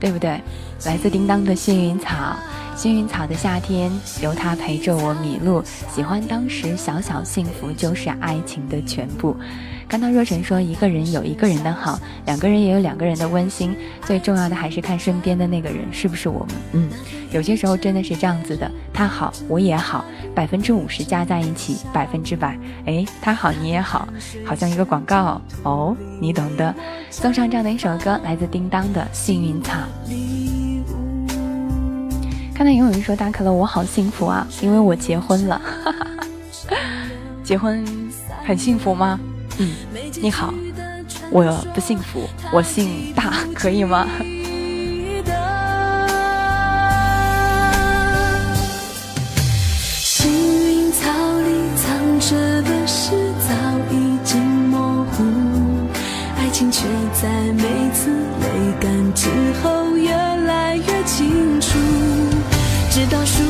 [0.00, 0.40] 对不对？
[0.86, 2.36] 来自叮当的幸运草。
[2.78, 3.90] 幸运草的夏天，
[4.22, 5.60] 有他陪着我迷路。
[5.92, 9.36] 喜欢当时小小幸福，就是爱情的全部。
[9.88, 13.74] 看到若晨说，一个人有一个人的好，两个人也有两个人的温馨。
[14.02, 16.48] 最重要的还是看身边的那个人是不是我们。
[16.74, 16.88] 嗯，
[17.32, 22.56] 有些时候真的是这样子的，他好我也好，百分之五十加在一起，百分之百。
[22.86, 24.08] 哎，他好你也好，
[24.46, 26.72] 好像一个广告哦，你懂的。
[27.10, 29.72] 送上这样的一首歌，来自叮当的《幸运草》。
[32.58, 35.62] 看到有人说大可乐，我好幸福啊，因为我结婚了。
[37.44, 37.86] 结婚
[38.44, 39.20] 很幸福吗？
[39.58, 39.76] 嗯，
[40.20, 40.52] 你好，
[41.30, 44.08] 我不幸福，我姓大，可以吗？
[50.00, 53.54] 幸运草里藏着的事早
[53.92, 55.22] 已经模糊，
[56.36, 57.62] 爱情却在每
[57.94, 59.28] 次泪干之
[59.62, 61.78] 后越来越清楚。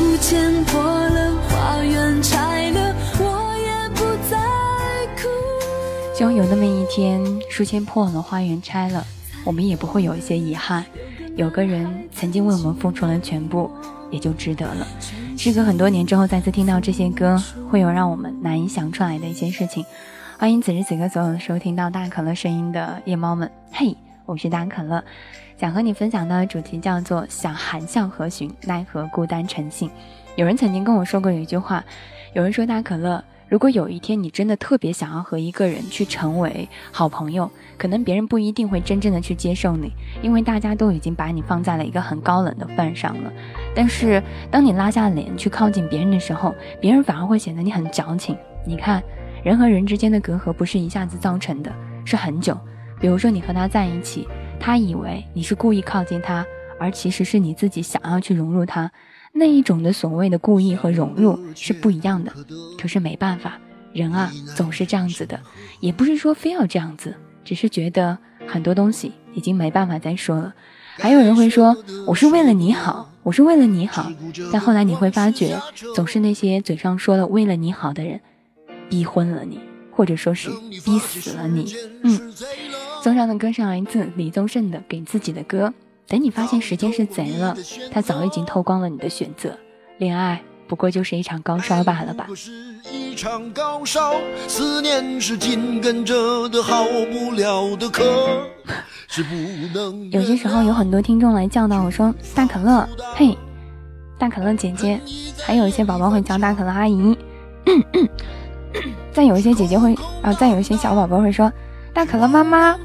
[0.09, 4.39] 书签破了，花园拆了，我也不再
[5.15, 5.27] 哭。
[6.15, 9.05] 希望有那么一天，书签破了，花园拆了，
[9.45, 10.83] 我们也不会有一些遗憾。
[11.35, 13.69] 有个人曾经为我们付出了全部，
[14.09, 14.87] 也就值得了。
[15.37, 19.85] 时隔很多年之后，再次听到这些歌，会有让我们难以想出来的一些事情。
[20.39, 23.95] 欢迎此时此刻所有收听到大可乐声音的夜猫们，嘿，
[24.29, 25.03] 我是大可乐。
[25.57, 29.89] 想和你分享的主题叫做“想含笑何寻，奈何孤单成性”。
[30.37, 31.83] 有人曾经跟我说过一句话，
[32.33, 43.33] 有人说大可乐，如果有一天你真的特别想要和一个人去成为好朋友，可能别人不一定会真正的去接受你，因为大家都已经把你放在了一个很高冷的份上了。
[43.75, 48.37] 但是当你拉下脸去靠近别人的时候，别人反而会显得你很矫情。
[48.63, 49.03] 你看，
[49.43, 51.73] 人和人之间的隔阂不是一下子造成的，
[52.05, 52.55] 是很久。
[52.99, 54.27] 比如说你和他在一起。
[54.61, 56.45] 他以为你是故意靠近他，
[56.77, 58.91] 而其实是你自己想要去融入他。
[59.31, 62.33] 那一种的所谓的故意和融入是不一样的。
[62.77, 63.57] 可是没办法，
[63.93, 65.39] 人啊总是这样子的，
[65.79, 70.53] 也不是说非要这样子，只是觉得很多东西已经没办法再说了。
[70.97, 74.11] 还有人会说我是为了你好，我是为了你好，
[74.51, 75.57] 但后来你会发觉，
[75.95, 78.19] 总是那些嘴上说了为了你好的人，
[78.89, 79.57] 逼婚了你，
[79.89, 80.49] 或者说是
[80.83, 81.73] 逼死了你。
[82.03, 82.33] 嗯。
[83.01, 85.67] 送上的歌是来自李宗盛的《给自己的歌》。
[86.07, 87.55] 等你发现时间是贼了，
[87.91, 89.55] 他早已经偷光了你的选择。
[89.99, 92.27] 恋爱不过就是一场高烧罢了吧。
[92.91, 94.13] 一场高烧，
[94.47, 98.03] 思念是紧跟着的好不了的咳，
[99.07, 99.35] 是不
[99.73, 100.09] 能。
[100.11, 103.37] 有些时候有很多听众来叫到我说：“大可乐，嘿，
[104.17, 104.99] 大可乐姐姐。”
[105.45, 107.17] 还有一些宝宝会叫大可乐阿姨。
[109.13, 111.51] 再有一些姐姐会啊，再有一些小宝宝会说。
[111.93, 112.77] 大可乐妈妈，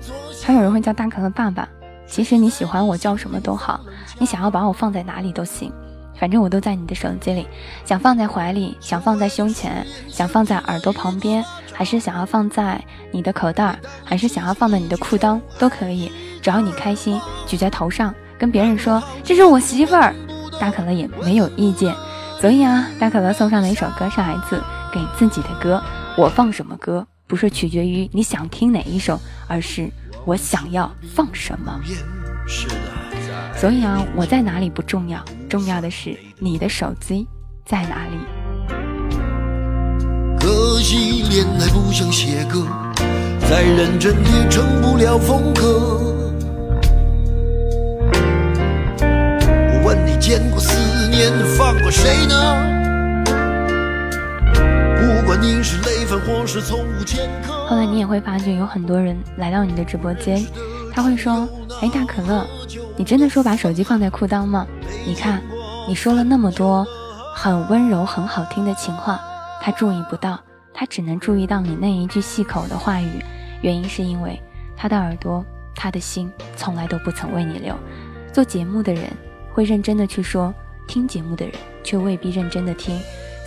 [0.45, 1.69] 还有人会叫大可乐爸爸。
[2.07, 3.81] 其实你喜欢我叫什么都好，
[4.19, 5.73] 你想要把我放在哪里都行，
[6.19, 7.47] 反正我都在你的手机里。
[7.85, 16.11] 想放在怀里，想放在胸前，想放在耳朵旁边，还是想要放在你的口袋，还是想要放在你的裤裆都可以，
[16.43, 20.15] 只要你开心，举在头上，跟别人说这是我媳妇儿，
[20.61, 21.95] 大可乐也没有意见。
[22.41, 24.63] 所以啊，大可乐送上的一首歌是来自
[24.93, 25.83] 给自己的歌，
[26.19, 27.07] 我放什么歌？
[27.27, 29.19] 不是取决于你想听哪一首，
[29.49, 29.89] 而是
[30.25, 31.81] 我想要放什么。
[33.57, 37.27] 所以啊，我在哪里不重要，重要的是你的手机
[37.65, 38.19] 在哪里。
[40.39, 42.67] 可惜恋爱不像写歌，
[43.49, 46.13] 再认真也成不了风格。
[49.01, 52.84] 我问你，见过思念放过谁呢？
[57.69, 60.45] 后来你也会发觉有很多人来到你的直播间，
[60.93, 61.49] 他会说
[61.83, 62.47] ：“哎，大可乐，
[62.97, 64.67] 你真的说把手机放在裤裆吗？
[65.07, 65.43] 你看，
[65.89, 66.87] 你说了那么多
[67.35, 69.21] 很温柔、很好听的情话，
[69.61, 70.39] 他注意不到，
[70.73, 73.23] 他只能注意到你那一句细口的话语。
[73.63, 74.41] 原因是因为
[74.77, 77.75] 他的耳朵、他的心从来都不曾为你留。
[78.33, 79.05] 做节目的人
[79.53, 80.53] 会认真的去说，
[80.87, 83.01] 听节目的人却未必认真的听。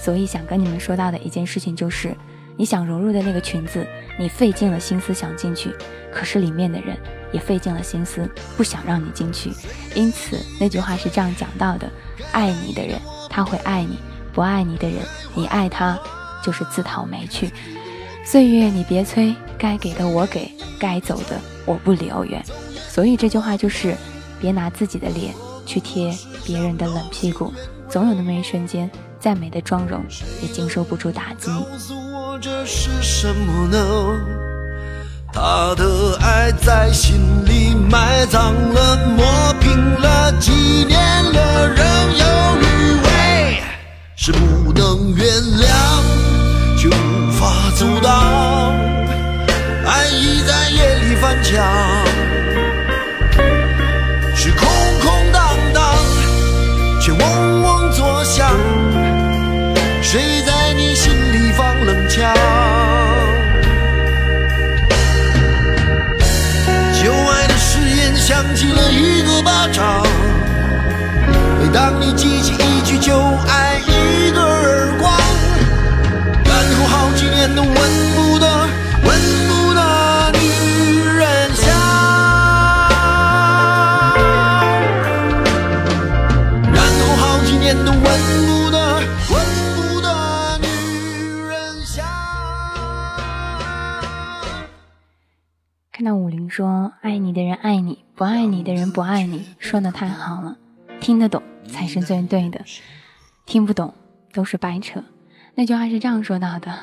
[0.07, 2.15] 所以想跟你们说到的一件事情就是，
[2.55, 3.85] 你想融入的那个群子，
[4.17, 5.69] 你费尽了心思想进去，
[6.13, 6.95] 可是里面的人
[7.33, 9.51] 也费尽了心思不想让你进去。
[9.95, 11.91] 因此那句话是这样讲到的：
[12.31, 12.97] 爱你的人
[13.29, 13.99] 他会爱你，
[14.31, 14.99] 不爱你的人
[15.35, 15.99] 你爱他
[16.41, 17.51] 就是自讨没趣。
[18.23, 20.49] 岁月你别催，该给的我给，
[20.79, 22.41] 该走的我不留远。
[22.87, 23.93] 所以这句话就是，
[24.39, 25.33] 别拿自己的脸
[25.65, 27.51] 去贴别人的冷屁股，
[27.89, 28.89] 总有那么一瞬间。
[29.19, 30.03] 再美的妆容
[30.41, 31.47] 也经受不住打击。
[31.47, 33.77] 告诉我这是什么呢？
[35.33, 40.97] 他的爱在心里埋葬了，磨平了，几年
[41.31, 41.85] 了，仍
[42.17, 42.25] 有
[42.61, 42.63] 余
[43.03, 43.61] 味，
[44.15, 45.27] 是不能原
[45.59, 45.67] 谅，
[46.77, 48.73] 却无法阻挡。
[49.85, 51.63] 爱已在夜里翻墙，
[71.77, 73.15] 当你记起一句就
[73.47, 75.13] 爱，一个耳光，
[76.43, 78.67] 然后好几年都闻不得、
[79.03, 79.13] 闻
[79.47, 80.39] 不得女
[81.05, 81.69] 人香。
[86.73, 88.95] 然后好几年都闻不得、
[89.29, 89.37] 闻
[89.75, 90.67] 不得女
[91.47, 92.03] 人香。
[95.91, 100.55] 看到武林说：“爱你的人爱你，不爱你的人不爱你。”说的太好了，
[100.99, 102.59] 听得懂才是最对的，
[103.45, 103.93] 听不懂
[104.33, 105.03] 都是白扯。
[105.55, 106.73] 那句话是这样说到的：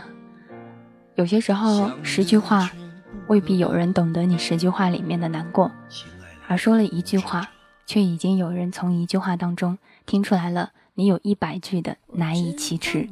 [1.14, 2.70] 有些时候十句话
[3.28, 5.70] 未必有人懂得你十句话里面的难过，
[6.48, 7.48] 而说了一句话，
[7.86, 13.08] 却已经有人从一句话当中听出来了你有一百句的难以启齿。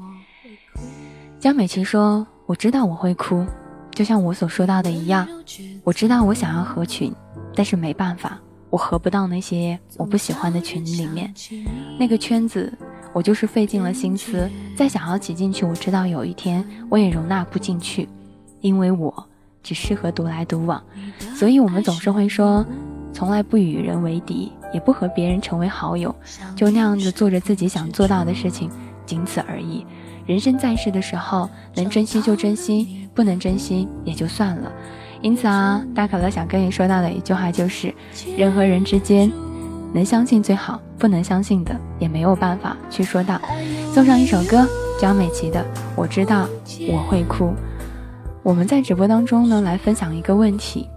[1.39, 3.45] 江美琪说：“我知道我会哭，
[3.93, 5.27] 就像我所说到的一样，
[5.85, 7.13] 我知道我想要合群，
[7.55, 8.41] 但是没办法，
[8.73, 11.31] 我合不到那些我不喜欢的群里面。
[11.99, 12.73] 那个圈子，
[13.13, 18.09] 我就是费尽了心思，再想要挤进去，我知道有一天我也容纳不进去，
[18.63, 19.15] 因为我
[19.63, 20.83] 只适合独来独往。
[21.35, 22.65] 所以我们总是会说，
[23.13, 26.15] 从来不与人为敌，也不和别人成为好友，
[26.57, 28.71] 就那样子做着自己想做到的事情，
[29.05, 29.85] 仅此而已。
[30.25, 34.73] 人生在世的时候，能珍惜就珍惜，不能珍惜也就算了。
[35.23, 37.95] 因此啊，大可乐想跟你说到的一句话就是：
[38.37, 39.31] 人和人之间，
[39.95, 43.41] 能相信最好，不能相信的也没有办法去说到。
[43.95, 44.67] 送上一首歌，
[45.01, 45.61] 张美琪的
[45.95, 46.49] 《我知道
[46.91, 47.47] 我会哭》。
[48.43, 50.89] 我们在直播当中呢，来分享一个问题，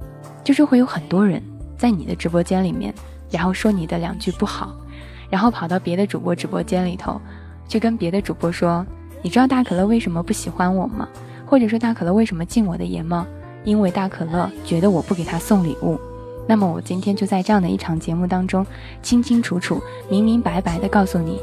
[0.44, 1.40] 就是会有很多人
[1.78, 2.92] 在你的直播间里面，
[3.30, 4.76] 然后说你的两句不好，
[5.30, 7.22] 然后跑到别的主播直播间里头，
[7.68, 8.84] 去跟别的主播说。
[9.22, 11.08] 你知道大可乐为什么不喜欢我吗？
[11.48, 13.26] 或者说大可乐为什么禁我的言吗？
[13.66, 16.00] 因为大可乐觉得我不给他送礼物。
[16.48, 18.66] 那么我今天就在这样的一场节目当中，
[19.02, 21.42] 清清楚楚、明明白白的告诉你，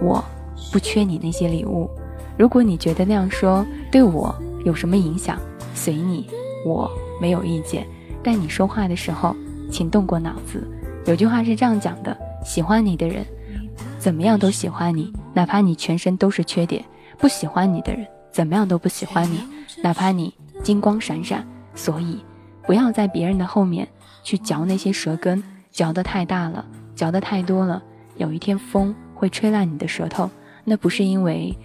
[0.00, 0.24] 我
[0.72, 1.90] 不缺你那些礼物。
[2.38, 5.38] 如果你觉得那样说对我有什么影响，
[5.74, 6.28] 随你，
[6.64, 7.86] 我没有意见。
[8.22, 9.34] 但你说话的时候，
[9.70, 10.66] 请动过脑子。
[11.04, 13.26] 有句话是这样讲的：喜欢你的人，
[13.98, 16.84] 怎么样都喜欢你，哪怕你全身都是缺点。
[17.18, 19.40] 不喜欢你的人，怎么样都不喜欢你，
[19.82, 21.46] 哪怕你金光闪闪。
[21.74, 22.24] 所以，
[22.66, 23.88] 不要在别人的后面
[24.22, 26.64] 去嚼那些舌根，嚼得太大了，
[26.94, 27.82] 嚼得太多了，
[28.16, 30.30] 有一天风会吹烂你的舌头。
[30.64, 31.56] 那不是因为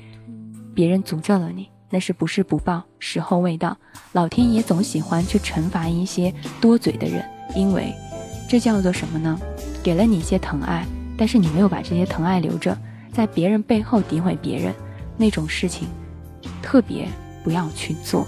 [0.73, 3.77] 别人诅咒了你，那是不是不报，时候未到。
[4.11, 7.23] 老天爷总喜欢去惩罚一些多嘴的人，
[7.55, 7.93] 因为
[8.49, 9.39] 这叫做什么呢？
[9.81, 10.85] 给了你一些疼爱，
[11.17, 12.77] 但是你没有把这些疼爱留着，
[13.13, 14.73] 在别人背后诋毁别人。
[15.15, 15.87] 那种事情，
[16.61, 17.07] 特别
[17.43, 18.25] 不要去做。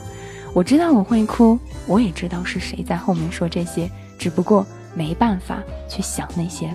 [0.53, 3.89] 我知道我会哭，我也知道是谁在后面说这些，
[4.19, 6.69] 只不过没办法去想那些。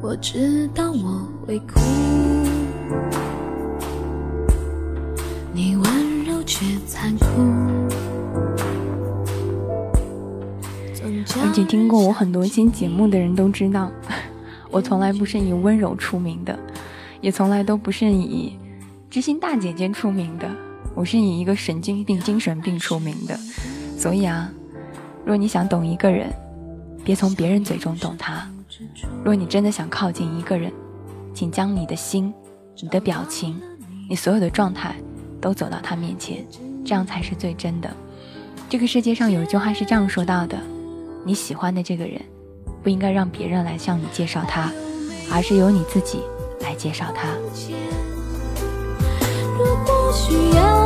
[0.00, 1.78] 我知道我会哭，
[5.52, 7.85] 你温柔却残酷。
[11.42, 13.90] 而且听过我很多期节目的人都知道，
[14.70, 16.58] 我从来不是以温柔出名的。
[17.22, 18.52] 也从来都不是以
[19.10, 20.48] 知心大姐姐出名的，
[20.94, 23.36] 我是以一个神经病、精神病出名的。
[23.98, 24.52] 所以啊，
[25.24, 26.30] 若你想懂一个人，
[27.02, 28.46] 别从别人嘴中懂他；
[29.24, 30.70] 若你真的想靠近一个人，
[31.32, 32.32] 请将你的心、
[32.82, 33.60] 你的表情、
[34.08, 34.94] 你所有的状态
[35.40, 36.44] 都走到他面前，
[36.84, 37.90] 这样才是最真的。
[38.68, 40.58] 这个世界上有一句话是这样说到的：
[41.26, 42.22] 你喜欢的这个人，
[42.84, 44.72] 不应该让别人来向你介绍他，
[45.28, 46.20] 而是由你自己
[46.60, 47.34] 来介绍他。
[49.58, 50.85] 如果需要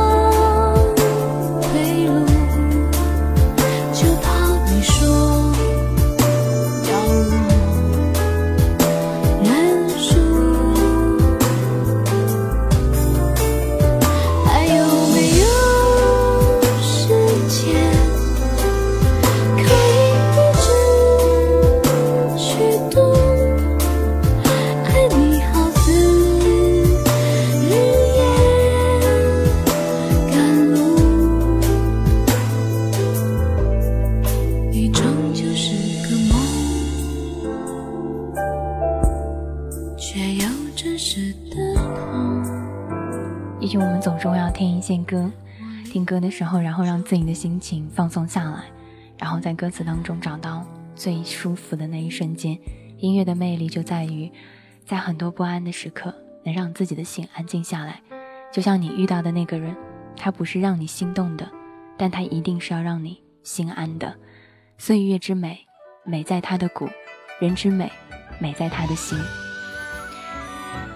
[47.11, 48.63] 自己的心情放松下来，
[49.17, 52.57] 然后在歌词当中找到最舒服的那一瞬间。
[52.99, 54.31] 音乐的魅力就在于，
[54.85, 57.99] 在很多不安的时刻，能让自己的心安静下来。
[58.49, 59.75] 就像你遇到的那个人，
[60.15, 61.45] 他不是让你心动的，
[61.97, 64.15] 但他一定是要让你心安的。
[64.77, 65.59] 岁月之美，
[66.05, 66.87] 美在它的骨；
[67.41, 67.91] 人之美，
[68.39, 69.19] 美在他的心。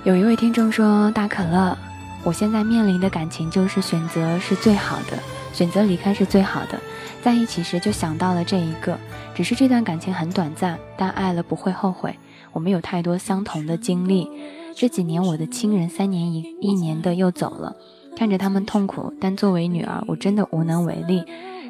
[0.06, 1.78] 有一位听众说：“大可乐，
[2.24, 5.20] 我现在面临的感情就是选择是最好的，
[5.56, 6.78] 选择离开是最好的。
[7.24, 9.00] 在一起时就想到了这一个，
[9.34, 12.14] 只是这段感情很短暂，但爱了不会后悔。
[12.52, 14.30] 我们有太多相同的经历。
[14.76, 17.74] 这几年我的亲人三年一一年的又走了，
[18.18, 21.24] 看着他们痛苦，但作为女儿，我真的无能为力。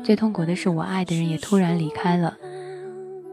[0.03, 2.35] 最痛苦的是我爱的人也突然离开了，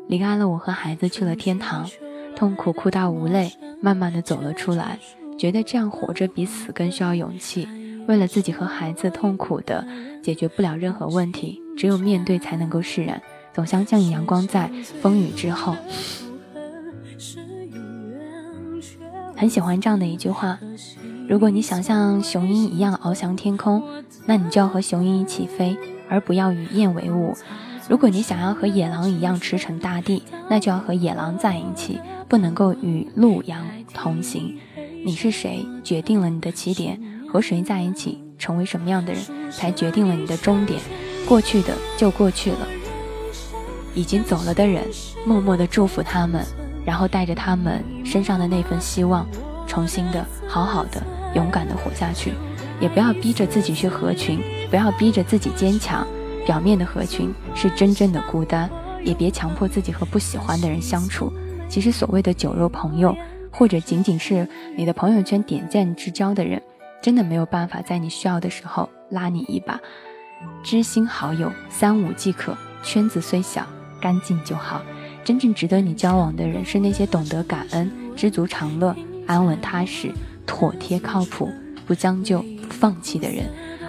[0.08, 1.88] 离开了我和孩子去了天堂，
[2.36, 3.50] 痛苦哭到无泪，
[3.80, 4.98] 慢慢的走了出来。
[5.38, 7.66] 觉得这样活着比死更需要勇气。
[8.08, 9.86] 为了自己和孩子痛苦的
[10.22, 13.20] 解决不了任何问题，只有面对才能够释然。
[13.54, 15.76] 总相信阳光在风雨之后。
[19.36, 20.58] 很喜欢这样的一句话：
[21.28, 23.82] 如果你想像雄鹰一样翱翔天空，
[24.26, 25.76] 那你就要和雄鹰一起飞，
[26.08, 27.34] 而不要与雁为伍。
[27.88, 31.98] 如果你想要和野狼一样驰骋大地，那就要和野狼在一起，
[32.28, 34.58] 不能够与鹿羊同行。
[35.04, 36.96] 你是谁，决定了你的起点；
[37.32, 40.78] 和谁在一起，成为什么样的人，才决定了你的终点。
[41.26, 42.68] 过去的就过去了，
[43.94, 44.84] 已经走了的人，
[45.26, 46.44] 默默的祝福他们，
[46.84, 49.26] 然后带着他们身上的那份希望，
[49.66, 51.02] 重新的好好的、
[51.34, 52.34] 勇敢的活下去。
[52.82, 56.06] 也不要逼着自己去合群，不要逼着自己坚强。
[56.44, 58.68] 表面的合群是真正的孤单，
[59.02, 61.32] 也别强迫自己和不喜欢的人相处。
[61.66, 63.16] 其实所谓的酒肉朋友，
[63.50, 66.60] 或者仅仅是你的朋友圈点赞之交的人，
[67.02, 69.78] 真的没有办法在你需要的时候拉你一把。
[70.62, 73.66] 知心好友三五即可，圈子虽小，
[74.00, 74.80] 干净就好。
[75.24, 78.94] 真正值得你交往的人，是那些懂得感恩、知足常乐、
[79.26, 80.12] 安稳踏实、
[80.46, 81.48] 妥帖靠谱、
[81.86, 83.44] 不将就、不放弃的人。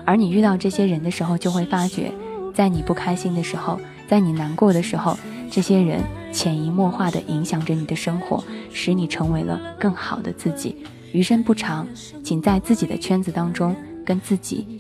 [0.05, 2.11] 而你遇到这些人的时候，就会发觉。
[2.53, 5.17] 在你不开心的时候，在你难过的时候，
[5.49, 10.85] 这些人潜移默化地影响着你的生活，使你成为了更好的自己。
[11.13, 11.87] 余生不长，
[12.23, 14.79] 请在自己的圈子当中跟自己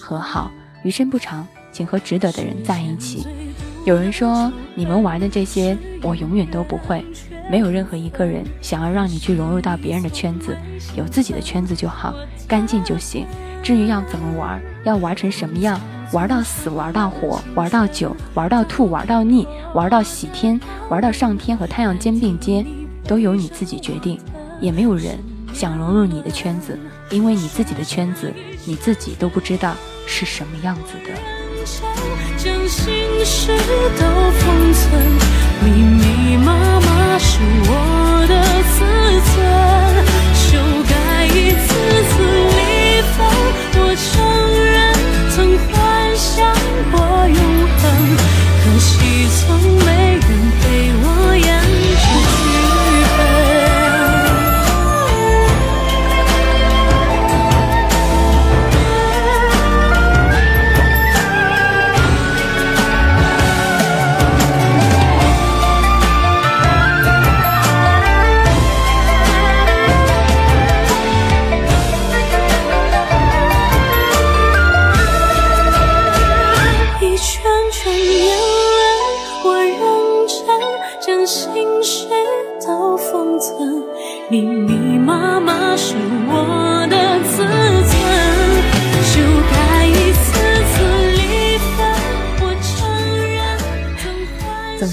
[0.00, 0.50] 和好。
[0.82, 3.26] 余生不长，请和值得的人在一起。
[3.84, 7.04] 有人说，你们玩的这些，我永远都不会。
[7.50, 10.56] 没有任何一个人想要让你去融入到别人的圈子，
[10.96, 12.14] 有自己的圈子就好，
[12.48, 13.26] 干净就行。
[13.62, 15.78] 至于要怎么玩，要玩成什么样？
[16.10, 20.58] 玩到死，玩到活，玩到久，玩到吐，玩到腻，玩到喜天，
[20.88, 22.64] 玩到上天和太阳肩并肩，
[23.06, 24.18] 都由你自己决定。
[24.58, 25.18] 也没有人
[25.56, 26.78] 想融入你的圈子，
[27.08, 28.30] 因为你自己的圈子，
[28.66, 29.74] 你自己都不知道
[30.06, 31.08] 是什么样子的。
[32.36, 32.92] 将心
[33.24, 33.56] 事
[33.98, 34.04] 都
[34.38, 35.02] 封存，
[35.64, 38.34] 密密麻麻是我的
[38.74, 38.84] 自
[39.32, 39.34] 尊，
[40.36, 41.66] 修改一次
[42.10, 42.14] 次
[42.52, 42.60] 离
[43.16, 43.16] 分，
[43.80, 44.04] 我承
[44.60, 44.76] 认
[45.32, 45.36] 曾
[45.72, 45.74] 幻
[46.14, 46.36] 想
[46.92, 46.94] 过
[47.26, 47.40] 永
[47.78, 47.82] 恒，
[48.62, 48.92] 可惜
[49.40, 49.75] 从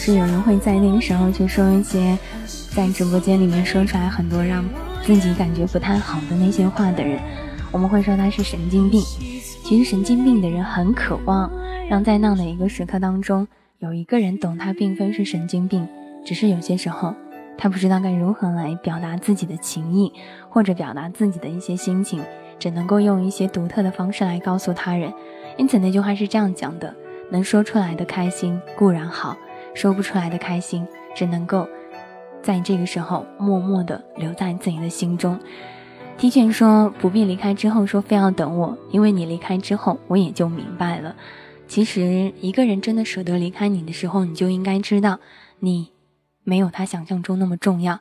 [0.05, 2.19] 是有人会在那个时候去说一些
[2.75, 4.61] 在直播间里面说出来很多让
[5.01, 7.17] 自己感觉不太好的那些话的人，
[7.71, 9.01] 我们会说他是神经病。
[9.63, 11.49] 其实神经病的人很渴望
[11.89, 13.47] 让在那样的一个时刻当中
[13.79, 15.87] 有一个人懂他，并非是神经病，
[16.25, 17.15] 只是有些时候
[17.57, 20.11] 他不知道该如何来表达自己的情意，
[20.49, 22.21] 或者表达自己的一些心情，
[22.59, 25.13] 只能够用一些独特的方式来告诉他人。
[25.55, 26.93] 因此那句话是这样讲的：
[27.31, 29.37] 能说出来的开心固然好，
[29.73, 31.67] 说不出来的开心只能够。
[32.41, 35.39] 在这个时候，默默地留在自己的心中。
[36.17, 41.15] 提前说不必离开之后说非要等我，因为你离开之后，我也就明白了。
[41.69, 45.19] 其实一个人真的舍得离开你的时候，你就应该知道，
[45.59, 45.93] 你
[46.43, 47.97] 没有他想象中那么重要，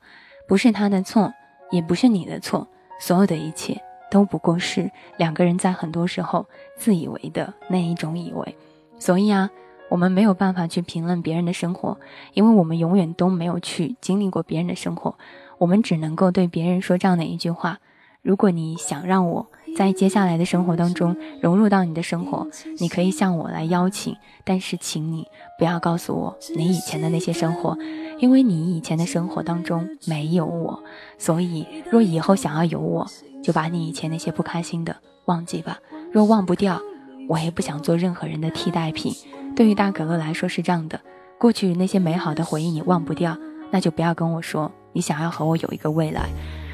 [0.49, 1.33] 不是他的错，
[1.71, 2.67] 也不是你的错，
[2.99, 6.45] 所有的一切都不过是两个人在很多时候
[6.77, 8.57] 自以为的那一种以为。
[8.99, 9.49] 所以啊。
[9.93, 11.99] 我们没有办法去评论别人的生活，
[12.33, 15.19] 因为我们永远都没有去经历过别人的生活。
[15.59, 17.79] 我们只能够对别人说这样的一句话：
[18.23, 25.27] 如果你想让我在接下来的生活当中融入到你的生活，你可以向我来邀请，但是请你
[25.59, 27.77] 不要告诉我你以前的那些生活，
[28.19, 30.83] 因为你以前的生活当中没有我。
[31.19, 33.07] 所以，若以后想要有我，
[33.45, 35.79] 就把你以前那些不开心的忘记吧。
[36.11, 36.81] 若忘不掉，
[37.29, 39.13] 我也不想做任何人的替代品。
[39.55, 40.99] 对于大可乐来说是这样的，
[41.39, 43.37] 过去那些美好的回忆你忘不掉，
[43.71, 46.29] 那就不要跟我说你想要和我有一个未来。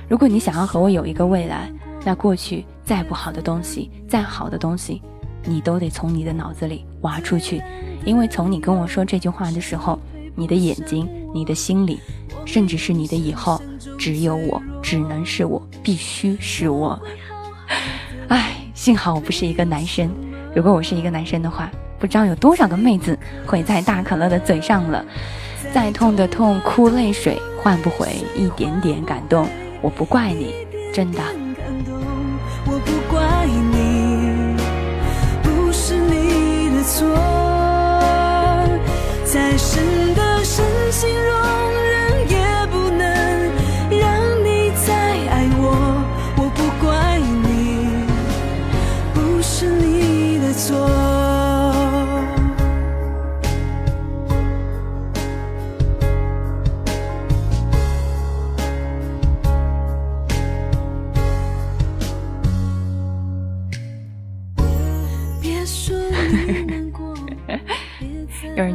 [0.08, 1.70] 如果你想要和我有一个未来，
[2.04, 5.02] 那过去再不好的东西，再好的东西，
[5.44, 7.60] 你都得从你的脑子里挖出去，
[8.04, 9.98] 因为从你跟我说这句话的时候，
[10.34, 12.00] 你的眼睛、你的心里，
[12.46, 13.60] 甚至是你的以后，
[13.98, 16.98] 只有我，只能是我，必须是我。
[18.28, 20.08] 唉，幸好我不是一个男生，
[20.54, 21.68] 如果我是一个男生的话。
[21.98, 25.04] 不知道有多少个妹子毁在大可乐的嘴上了，
[25.72, 29.48] 再痛的痛，哭泪水换不回一点点感动。
[29.80, 30.54] 我不怪你，
[30.92, 31.20] 真的。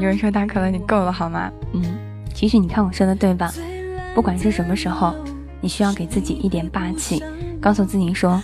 [0.03, 1.49] 有人说大可乐你够了好吗？
[1.71, 1.81] 嗯，
[2.33, 3.53] 其实你看我说的对吧？
[4.13, 5.15] 不管是什么时候，
[5.61, 7.23] 你需要给自己一点霸气，
[7.61, 8.43] 告诉自己说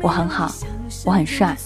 [0.00, 0.48] 我很好，
[1.04, 1.56] 我很帅，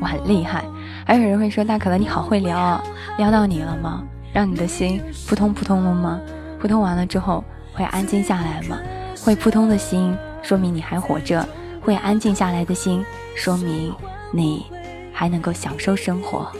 [0.00, 0.64] 我很厉害。
[1.06, 2.82] 还有人会说大可乐你好会撩哦，
[3.18, 4.02] 撩到你了吗？
[4.32, 6.18] 让你的心扑通扑通了吗？
[6.58, 7.44] 扑通完了之后
[7.74, 8.78] 会安静下来吗？
[9.22, 11.46] 会扑通的心说明你还活着，
[11.82, 13.04] 会安静下来的心
[13.36, 13.94] 说明
[14.32, 14.64] 你
[15.12, 16.50] 还能够享受生活。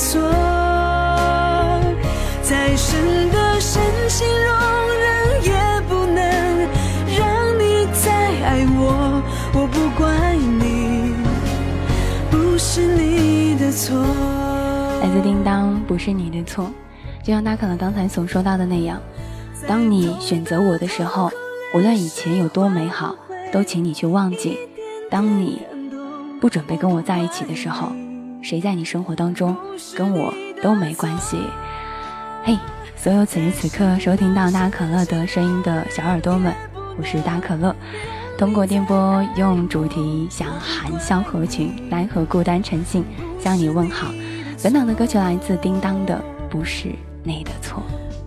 [0.00, 0.18] 错。
[2.42, 4.50] 再深的深情容
[4.98, 5.52] 忍也
[5.88, 6.16] 不能
[7.16, 8.10] 让你再
[8.42, 9.22] 爱我。
[9.52, 11.12] 我不怪你，
[12.30, 14.00] 不是你的错。
[15.02, 16.70] 来自叮当，不是你的错。
[17.22, 18.98] 就像他可能刚才所说到的那样，
[19.68, 21.30] 当你选择我的时候，
[21.74, 23.14] 无论以前有多美好，
[23.52, 24.58] 都请你去忘记。
[25.10, 25.60] 当你
[26.40, 27.92] 不准备跟我在一起的时候，
[28.42, 29.56] 谁在你生活当中
[29.96, 30.32] 跟我
[30.62, 31.36] 都没关系。
[32.42, 32.58] 嘿，
[32.96, 36.52] 所有此时此刻收听到大可乐的声音的小耳朵们，
[36.98, 37.74] 我是大可乐。
[38.38, 43.04] 通过电波用主题想含笑合群，来和孤单成性
[43.38, 44.10] 向你问好。
[44.62, 46.18] 本档的歌曲来自叮当的，
[46.48, 46.88] 不是
[47.22, 47.82] 你的错。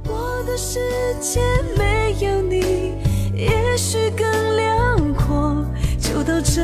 [0.06, 0.80] 我的世
[1.20, 1.40] 界
[1.76, 2.94] 没有你，
[3.36, 5.66] 也许更辽阔。
[6.00, 6.62] 就到这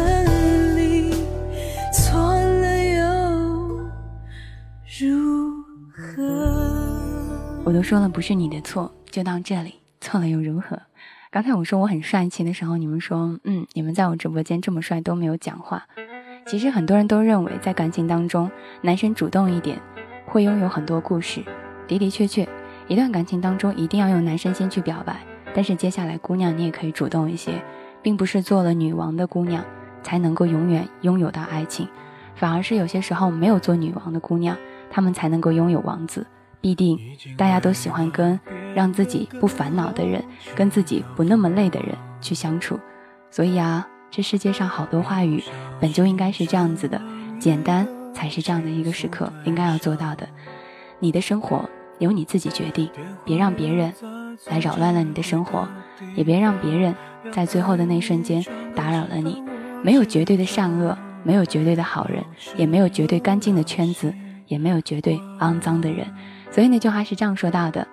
[7.70, 10.82] 我都说了不是你的错，就到这里，错了又如何？
[11.30, 15.86] 刚才我说我很帅气的时候，你们说，嗯，你们在我直播间这么帅都没有讲话。
[16.48, 18.50] 其实很多人都认为，在感情当中，
[18.82, 19.80] 男生主动一点，
[20.26, 21.44] 会拥有很多故事。
[21.88, 22.50] 的的确确，
[22.88, 25.18] 一段感情当中一定要用男生先去表白，
[25.54, 27.64] 但是接下来姑娘你也可以主动一些，
[28.02, 29.64] 并不是做了女王的姑娘
[30.02, 31.88] 才能够永远拥有到爱情，
[32.34, 34.58] 反而是有些时候没有做女王的姑娘，
[34.90, 36.26] 她们才能够拥有王子。
[36.62, 37.00] 必定
[37.38, 38.40] 大家都喜欢跟
[38.76, 40.24] 让自己不烦恼的人，
[40.56, 42.80] 跟自己不那么累的人去相处。
[43.32, 45.44] 所以啊，这世界上好多话语
[45.80, 47.02] 本就应该是这样子的，
[47.40, 50.28] 简单才是这样的一个时刻应该要做到的。
[51.00, 52.90] 你的生活由你自己决定，
[53.24, 53.94] 别让别人
[54.48, 55.68] 来扰乱了你的生活，
[56.16, 56.94] 也别让别人
[57.32, 58.44] 在最后的那瞬间
[58.76, 59.42] 打扰了你。
[59.82, 62.24] 没有绝对的善恶，没有绝对的好人，
[62.58, 64.14] 也没有绝对干净的圈子，
[64.48, 66.06] 也没有绝对肮脏的人。
[66.52, 67.88] 所以那句话是这样说到的：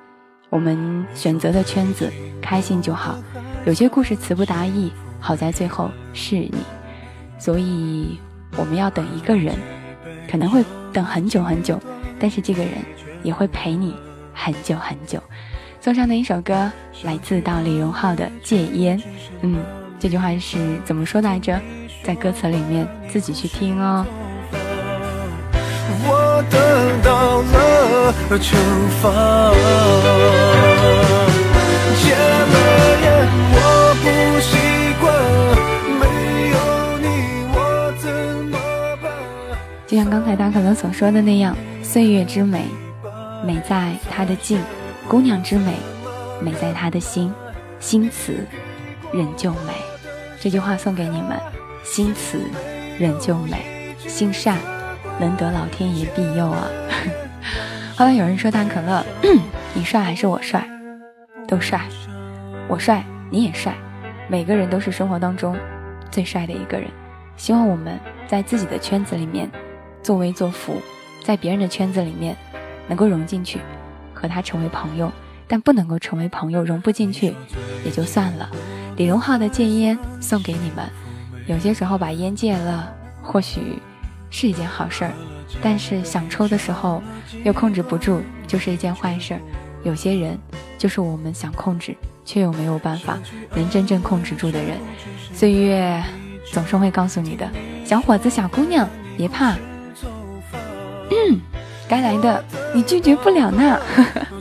[0.50, 3.18] 我们选择的圈子，开心就好。
[3.64, 6.58] 有些故事词不达意，好在最后是你。
[7.38, 8.18] 所以
[8.56, 9.54] 我们要等一个人，
[10.30, 11.78] 可能会等很久很久，
[12.18, 12.72] 但是这个人
[13.22, 13.94] 也会陪你
[14.32, 15.22] 很久很久。
[15.80, 18.98] 送上的一首歌来自到李荣浩的《戒烟》。
[19.42, 19.58] 嗯，
[20.00, 21.60] 这句话是怎么说来着？
[22.02, 24.06] 在歌词里面自己去听哦。
[26.04, 26.56] 我得
[27.02, 28.56] 到了惩
[29.00, 29.04] 罚，
[39.86, 42.64] 就像刚才大可乐所说的那样，岁月之美，
[43.44, 44.58] 美在它的静；
[45.08, 45.74] 姑娘之美，
[46.40, 47.32] 美在她的心。
[47.78, 48.44] 心慈，
[49.12, 49.72] 人就美。
[50.40, 51.38] 这句话送给你们：
[51.84, 52.40] 心慈，
[52.98, 53.58] 人就美；
[54.08, 54.58] 心善，
[55.18, 56.68] 能得老天爷庇佑啊！
[57.96, 59.04] 后来有人说大可乐，
[59.74, 60.68] 你帅还是我帅？
[61.48, 61.80] 都帅，
[62.68, 63.74] 我帅，你也帅，
[64.28, 65.56] 每个人都是生活当中
[66.10, 66.88] 最帅的一个人。
[67.36, 69.48] 希望我们在自己的圈子里面
[70.02, 70.80] 作威作福，
[71.24, 72.36] 在别人的圈子里面
[72.88, 73.60] 能够融进去，
[74.12, 75.10] 和他成为朋友，
[75.46, 77.34] 但不能够成为朋友，融不进去
[77.84, 78.50] 也就算了。
[78.96, 80.84] 李荣浩的戒烟送给你们，
[81.46, 82.92] 有些时候把烟戒了，
[83.22, 83.78] 或许
[84.30, 85.12] 是一件好事儿，
[85.62, 87.02] 但是想抽的时候
[87.44, 89.40] 又控制不住，就是一件坏事儿。
[89.82, 90.38] 有些人
[90.76, 93.18] 就是我们想控制，却又没有办法
[93.54, 94.76] 能真正控制住的人。
[95.32, 96.02] 岁月
[96.52, 97.48] 总是会告诉你的，
[97.84, 99.52] 小伙子、小姑娘，别怕，
[101.10, 101.40] 嗯，
[101.88, 103.78] 该来的你拒绝不了呢。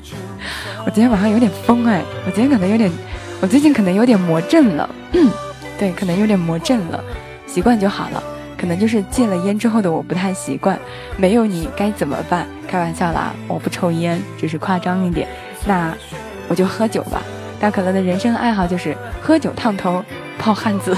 [0.86, 2.91] 我今天晚上有点疯哎，我今天可能有点，
[3.39, 5.29] 我最近可能有点魔怔了，嗯，
[5.77, 7.03] 对，可能有点魔怔了，
[7.45, 8.23] 习惯就好了。
[8.58, 10.80] 可能就是戒了烟之后的我不太习惯，
[11.18, 12.47] 没有你该怎么办？
[12.68, 15.28] 开玩笑啦，我不抽烟，只是夸张一点。
[15.66, 15.93] 那
[16.47, 17.22] 我就喝酒吧。
[17.60, 20.03] 大可乐的人生爱好就是喝酒、烫头、
[20.38, 20.91] 泡汉子。
[20.91, 20.97] 我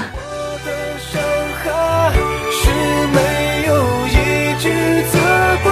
[0.66, 1.22] 的伤
[1.62, 2.14] 害
[2.52, 2.70] 是
[3.14, 3.72] 没有
[4.08, 4.70] 一句
[5.12, 5.20] 责
[5.64, 5.72] 怪，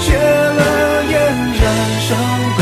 [0.00, 1.12] 戒了烟，
[1.60, 1.64] 染
[2.00, 2.10] 上
[2.58, 2.61] 悲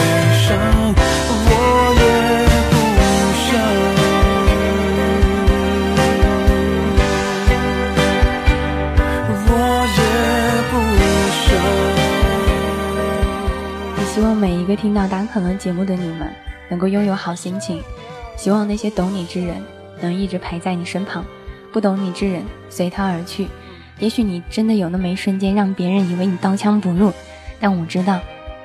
[14.70, 16.30] 个听到打可乐节目的你们
[16.68, 17.82] 能够拥有好心情，
[18.36, 19.56] 希望那些懂你之人
[20.00, 21.24] 能一直陪在你身旁，
[21.72, 23.48] 不懂你之人随他而去。
[23.98, 27.12] 也许你真的有那么一瞬间让别人以为你刀枪不入，
[27.58, 28.20] 但我知道，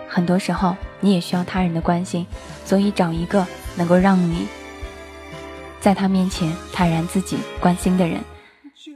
[0.08, 2.26] 很多时候你也需要他人的关心，
[2.64, 3.46] 所以找一个
[3.76, 4.48] 能够让你
[5.80, 8.20] 在他面前坦然自己、关心的人。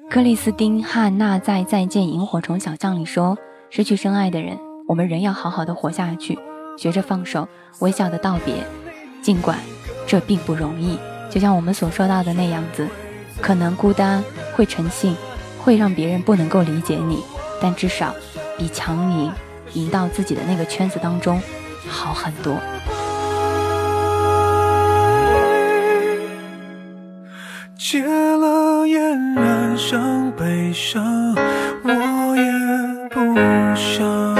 [0.10, 3.38] 克里斯汀·汉娜在《再见萤火虫小巷》里说
[3.70, 4.57] ：“失去深爱的人，
[4.88, 6.38] 我们仍要好好的活下去，
[6.80, 7.46] 学着放手，
[7.80, 8.56] 微笑的道别。
[9.22, 9.60] 尽管
[10.08, 10.98] 这并不容易，
[11.30, 12.88] 就像我们所说到的那样子，
[13.42, 14.24] 可能孤单
[14.56, 15.14] 会成性，
[15.62, 17.22] 会让别人不能够理解你，
[17.62, 18.16] 但至少
[18.58, 19.30] 比强赢
[19.74, 21.42] 赢到自己的那个圈子当中
[21.86, 22.56] 好很多。
[27.78, 31.36] 戒了烟，染上悲伤，
[31.84, 33.36] 我也不
[33.76, 34.39] 想。